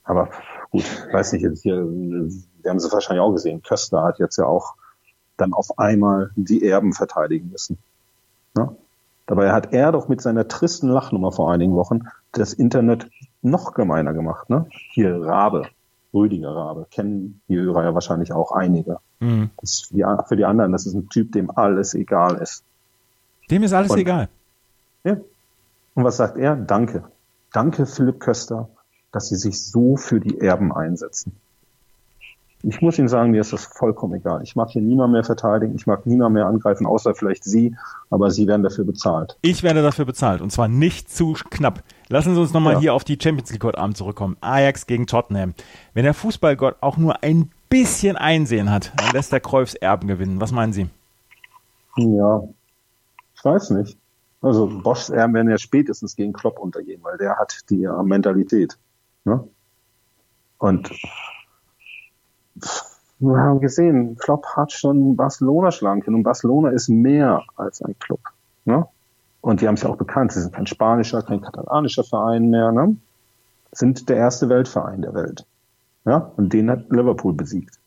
Aber 0.04 0.30
gut, 0.70 0.84
weiß 1.12 1.32
nicht, 1.32 1.42
jetzt 1.42 1.62
hier, 1.62 1.76
wir 1.76 2.70
haben 2.70 2.78
es 2.78 2.90
wahrscheinlich 2.90 3.20
auch 3.20 3.32
gesehen, 3.32 3.62
Köster 3.62 4.02
hat 4.02 4.18
jetzt 4.18 4.38
ja 4.38 4.46
auch 4.46 4.74
dann 5.36 5.52
auf 5.52 5.78
einmal 5.78 6.30
die 6.36 6.66
Erben 6.66 6.92
verteidigen 6.92 7.50
müssen. 7.50 7.78
Ne? 8.54 8.74
Dabei 9.26 9.52
hat 9.52 9.72
er 9.74 9.92
doch 9.92 10.08
mit 10.08 10.22
seiner 10.22 10.48
tristen 10.48 10.88
Lachnummer 10.88 11.32
vor 11.32 11.52
einigen 11.52 11.74
Wochen 11.74 12.08
das 12.32 12.54
Internet 12.54 13.10
noch 13.42 13.74
gemeiner 13.74 14.14
gemacht. 14.14 14.48
Ne? 14.48 14.66
Hier 14.92 15.20
Rabe, 15.20 15.68
Rüdiger 16.14 16.54
Rabe, 16.54 16.86
kennen 16.90 17.40
die 17.48 17.58
Hörer 17.58 17.84
ja 17.84 17.94
wahrscheinlich 17.94 18.32
auch 18.32 18.52
einige. 18.52 19.00
Mhm. 19.20 19.50
Die, 19.62 20.04
für 20.26 20.36
die 20.36 20.44
anderen, 20.44 20.72
das 20.72 20.86
ist 20.86 20.94
ein 20.94 21.08
Typ, 21.08 21.32
dem 21.32 21.50
alles 21.50 21.94
egal 21.94 22.36
ist. 22.36 22.62
Dem 23.50 23.62
ist 23.64 23.72
alles 23.72 23.90
Und, 23.90 23.98
egal. 23.98 24.28
Ja. 25.04 25.16
Und 25.98 26.04
was 26.04 26.16
sagt 26.16 26.38
er? 26.38 26.54
Danke. 26.54 27.02
Danke, 27.52 27.84
Philipp 27.84 28.20
Köster, 28.20 28.68
dass 29.10 29.30
Sie 29.30 29.34
sich 29.34 29.66
so 29.66 29.96
für 29.96 30.20
die 30.20 30.40
Erben 30.40 30.72
einsetzen. 30.72 31.34
Ich 32.62 32.80
muss 32.80 33.00
Ihnen 33.00 33.08
sagen, 33.08 33.32
mir 33.32 33.40
ist 33.40 33.52
das 33.52 33.64
vollkommen 33.64 34.14
egal. 34.14 34.44
Ich 34.44 34.54
mag 34.54 34.70
hier 34.70 34.80
niemand 34.80 35.12
mehr 35.12 35.24
verteidigen, 35.24 35.74
ich 35.74 35.88
mag 35.88 36.06
niemand 36.06 36.34
mehr 36.34 36.46
angreifen, 36.46 36.86
außer 36.86 37.16
vielleicht 37.16 37.42
Sie, 37.42 37.74
aber 38.10 38.30
Sie 38.30 38.46
werden 38.46 38.62
dafür 38.62 38.84
bezahlt. 38.84 39.36
Ich 39.42 39.64
werde 39.64 39.82
dafür 39.82 40.04
bezahlt 40.04 40.40
und 40.40 40.52
zwar 40.52 40.68
nicht 40.68 41.10
zu 41.10 41.32
knapp. 41.50 41.82
Lassen 42.08 42.32
Sie 42.36 42.40
uns 42.40 42.52
nochmal 42.52 42.74
ja. 42.74 42.78
hier 42.78 42.94
auf 42.94 43.02
die 43.02 43.18
Champions 43.20 43.50
League 43.50 43.64
heute 43.64 43.78
Abend 43.78 43.96
zurückkommen. 43.96 44.36
Ajax 44.40 44.86
gegen 44.86 45.08
Tottenham. 45.08 45.54
Wenn 45.94 46.04
der 46.04 46.14
Fußballgott 46.14 46.76
auch 46.80 46.96
nur 46.96 47.24
ein 47.24 47.50
bisschen 47.70 48.16
Einsehen 48.16 48.70
hat, 48.70 48.92
dann 48.98 49.10
lässt 49.10 49.32
der 49.32 49.40
Kreufs 49.40 49.74
Erben 49.74 50.06
gewinnen. 50.06 50.40
Was 50.40 50.52
meinen 50.52 50.72
Sie? 50.72 50.88
Ja, 51.96 52.44
ich 53.34 53.44
weiß 53.44 53.70
nicht. 53.70 53.98
Also 54.40 54.68
Boschs 54.82 55.10
Erben 55.10 55.34
werden 55.34 55.50
ja 55.50 55.58
spätestens 55.58 56.14
gegen 56.14 56.32
Klopp 56.32 56.58
untergehen, 56.58 57.02
weil 57.02 57.18
der 57.18 57.36
hat 57.36 57.58
die 57.70 57.88
Mentalität. 58.04 58.78
Ne? 59.24 59.48
Und 60.58 60.90
wir 63.18 63.36
haben 63.36 63.60
gesehen, 63.60 64.16
Klopp 64.16 64.46
hat 64.54 64.72
schon 64.72 65.16
Barcelona 65.16 65.72
schlagen 65.72 66.02
und 66.14 66.22
Barcelona 66.22 66.70
ist 66.70 66.88
mehr 66.88 67.42
als 67.56 67.82
ein 67.82 67.98
Club. 67.98 68.20
Ne? 68.64 68.86
Und 69.40 69.60
die 69.60 69.66
haben 69.66 69.74
es 69.74 69.82
ja 69.82 69.88
auch 69.88 69.96
bekannt, 69.96 70.32
sie 70.32 70.40
sind 70.40 70.54
kein 70.54 70.66
spanischer, 70.66 71.22
kein 71.22 71.40
katalanischer 71.40 72.04
Verein 72.04 72.50
mehr, 72.50 72.70
ne? 72.70 72.96
sind 73.72 74.08
der 74.08 74.16
erste 74.16 74.48
Weltverein 74.48 75.02
der 75.02 75.14
Welt. 75.14 75.44
Ja? 76.04 76.32
Und 76.36 76.52
den 76.52 76.70
hat 76.70 76.90
Liverpool 76.90 77.32
besiegt. 77.32 77.78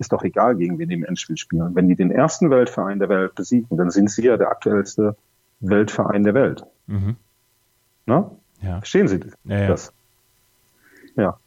Ist 0.00 0.12
doch 0.12 0.22
egal, 0.22 0.56
gegen 0.56 0.78
wen 0.78 0.88
die 0.88 0.94
im 0.94 1.04
Endspiel 1.04 1.36
spielen. 1.36 1.74
Wenn 1.74 1.88
die 1.88 1.96
den 1.96 2.12
ersten 2.12 2.50
Weltverein 2.50 3.00
der 3.00 3.08
Welt 3.08 3.34
besiegen, 3.34 3.76
dann 3.76 3.90
sind 3.90 4.10
sie 4.10 4.24
ja 4.24 4.36
der 4.36 4.48
aktuellste 4.48 5.16
Weltverein 5.60 6.22
der 6.22 6.34
Welt. 6.34 6.64
Mhm. 6.86 7.16
Na? 8.06 8.30
Ja. 8.62 8.78
Verstehen 8.78 9.08
Sie 9.08 9.20
ja, 9.44 9.68
das? 9.68 9.92
Ja. 11.16 11.22
ja. 11.22 11.38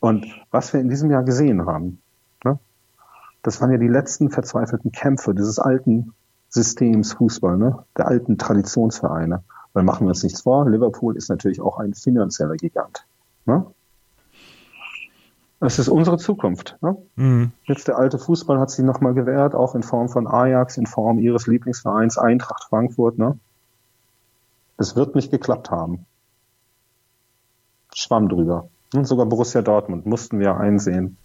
Und 0.00 0.26
was 0.50 0.72
wir 0.72 0.80
in 0.80 0.88
diesem 0.88 1.10
Jahr 1.10 1.24
gesehen 1.24 1.66
haben, 1.66 2.00
ne, 2.44 2.58
das 3.42 3.60
waren 3.60 3.72
ja 3.72 3.78
die 3.78 3.88
letzten 3.88 4.30
verzweifelten 4.30 4.92
Kämpfe 4.92 5.34
dieses 5.34 5.58
alten 5.58 6.12
Systems 6.48 7.14
Fußball, 7.14 7.56
ne, 7.56 7.84
der 7.96 8.06
alten 8.08 8.38
Traditionsvereine. 8.38 9.42
Weil 9.72 9.84
machen 9.84 10.06
wir 10.06 10.10
uns 10.10 10.22
nichts 10.22 10.42
vor, 10.42 10.68
Liverpool 10.68 11.16
ist 11.16 11.28
natürlich 11.28 11.60
auch 11.60 11.78
ein 11.78 11.94
finanzieller 11.94 12.56
Gigant. 12.56 13.06
Ne? 13.44 13.66
Das 15.60 15.78
ist 15.78 15.88
unsere 15.88 16.18
Zukunft. 16.18 16.76
Ne? 16.80 16.96
Mhm. 17.16 17.52
Jetzt 17.64 17.88
der 17.88 17.98
alte 17.98 18.18
Fußball 18.18 18.58
hat 18.60 18.70
sich 18.70 18.84
nochmal 18.84 19.14
gewehrt, 19.14 19.54
auch 19.54 19.74
in 19.74 19.82
Form 19.82 20.08
von 20.08 20.26
Ajax, 20.26 20.76
in 20.76 20.86
Form 20.86 21.18
ihres 21.18 21.46
Lieblingsvereins 21.46 22.16
Eintracht 22.16 22.64
Frankfurt. 22.64 23.18
Ne? 23.18 23.38
Es 24.78 24.96
wird 24.96 25.14
nicht 25.14 25.30
geklappt 25.30 25.70
haben. 25.70 26.06
Schwamm 27.94 28.28
drüber. 28.28 28.68
Und 28.94 29.06
sogar 29.06 29.26
Borussia 29.26 29.60
Dortmund 29.60 30.06
mussten 30.06 30.38
wir 30.38 30.56
einsehen, 30.56 31.18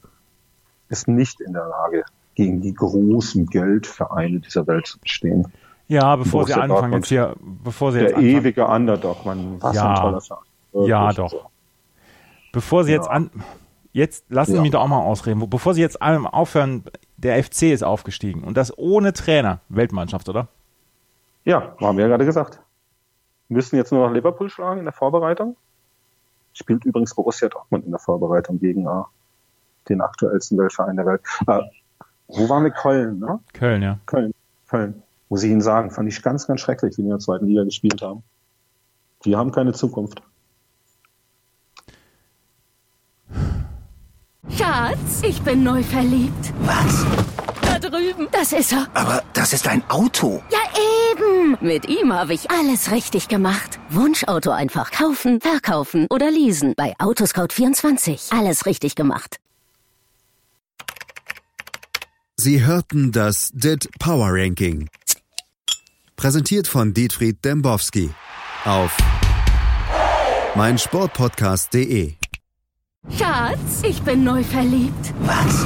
ist 0.89 1.07
nicht 1.07 1.39
in 1.39 1.53
der 1.53 1.67
Lage, 1.67 2.03
gegen 2.35 2.61
die 2.61 2.73
großen 2.73 3.45
Geldvereine 3.45 4.39
dieser 4.39 4.65
Welt 4.67 4.87
zu 4.87 4.99
bestehen. 4.99 5.47
Ja, 5.87 6.15
bevor 6.15 6.41
Borussia 6.41 6.55
Sie 6.55 6.61
anfangen 6.61 6.81
Dortmund, 6.81 7.03
jetzt 7.03 7.09
hier, 7.09 7.35
bevor 7.39 7.91
Sie 7.91 7.99
der 7.99 8.07
jetzt 8.09 8.17
anfangen. 8.17 8.35
ewige 8.35 8.67
Underdog, 8.67 9.25
man, 9.25 9.61
was 9.61 9.75
ja, 9.75 9.89
ein 9.89 9.95
toller 9.95 10.21
Verein. 10.21 10.43
Ja, 10.85 11.13
doch. 11.13 11.29
So. 11.29 11.41
Bevor 12.51 12.83
Sie 12.83 12.91
ja. 12.91 12.97
jetzt 12.97 13.09
an, 13.09 13.29
jetzt 13.91 14.25
lassen 14.29 14.53
Sie 14.55 14.61
mich 14.61 14.71
doch 14.71 14.81
auch 14.81 14.87
mal 14.87 15.01
ausreden. 15.01 15.47
Bevor 15.49 15.75
Sie 15.75 15.81
jetzt 15.81 16.01
aufhören, 16.01 16.83
der 17.17 17.41
FC 17.43 17.63
ist 17.63 17.83
aufgestiegen 17.83 18.43
und 18.43 18.57
das 18.57 18.75
ohne 18.77 19.13
Trainer, 19.13 19.59
Weltmannschaft, 19.69 20.27
oder? 20.27 20.47
Ja, 21.45 21.75
haben 21.79 21.97
wir 21.97 22.05
ja 22.05 22.09
gerade 22.09 22.25
gesagt. 22.25 22.62
Wir 23.53 23.57
müssen 23.57 23.75
jetzt 23.75 23.91
nur 23.91 24.07
noch 24.07 24.11
Liverpool 24.11 24.49
schlagen 24.49 24.79
in 24.79 24.85
der 24.85 24.93
Vorbereitung. 24.93 25.55
Spielt 26.53 26.85
übrigens 26.85 27.13
Borussia 27.13 27.49
Dortmund 27.49 27.85
in 27.85 27.91
der 27.91 27.99
Vorbereitung 27.99 28.57
gegen 28.57 28.87
äh, 28.87 29.03
den 29.89 30.01
aktuellsten 30.01 30.57
Weltverein 30.57 30.95
der 30.95 31.05
Welt. 31.05 31.21
Äh, 31.45 31.59
wo 32.29 32.49
waren 32.49 32.63
wir? 32.63 32.71
Köln, 32.71 33.19
ne? 33.19 33.39
Köln, 33.53 33.83
ja. 33.83 33.99
Köln, 34.07 34.33
Köln. 34.67 35.03
Muss 35.29 35.43
ich 35.43 35.51
Ihnen 35.51 35.61
sagen, 35.61 35.91
fand 35.91 36.09
ich 36.09 36.23
ganz, 36.23 36.47
ganz 36.47 36.61
schrecklich, 36.61 36.97
wie 36.97 37.03
die 37.03 37.07
in 37.09 37.09
der 37.09 37.19
zweiten 37.19 37.45
Liga 37.45 37.63
gespielt 37.63 38.01
haben. 38.01 38.23
Die 39.23 39.35
haben 39.35 39.51
keine 39.51 39.73
Zukunft. 39.73 40.23
Schatz, 44.49 45.21
ich 45.21 45.39
bin 45.43 45.61
neu 45.61 45.83
verliebt. 45.83 46.53
Was? 46.61 47.05
Da 47.61 47.77
drüben. 47.77 48.27
Das 48.31 48.51
ist 48.51 48.71
er. 48.71 48.87
Aber 48.95 49.21
das 49.33 49.53
ist 49.53 49.67
ein 49.67 49.83
Auto. 49.89 50.41
Ja, 50.49 50.62
eben. 51.13 51.57
Mit 51.61 51.87
ihm 51.87 52.13
habe 52.13 52.33
ich 52.33 52.49
alles 52.51 52.91
richtig 52.91 53.27
gemacht. 53.27 53.79
Wunschauto 53.89 54.51
einfach 54.51 54.91
kaufen, 54.91 55.41
verkaufen 55.41 56.07
oder 56.09 56.31
leasen. 56.31 56.73
Bei 56.75 56.95
Autoscout24. 56.97 58.37
Alles 58.37 58.65
richtig 58.65 58.95
gemacht. 58.95 59.37
Sie 62.35 62.65
hörten 62.65 63.11
das 63.11 63.51
DIT 63.53 63.89
Power 63.99 64.29
Ranking. 64.31 64.89
Präsentiert 66.15 66.67
von 66.67 66.93
Dietfried 66.93 67.43
Dembowski 67.43 68.09
auf 68.65 68.95
meinsportpodcast.de. 70.55 72.13
Schatz, 73.17 73.81
ich 73.83 74.01
bin 74.03 74.23
neu 74.23 74.43
verliebt. 74.43 75.13
Was? 75.21 75.65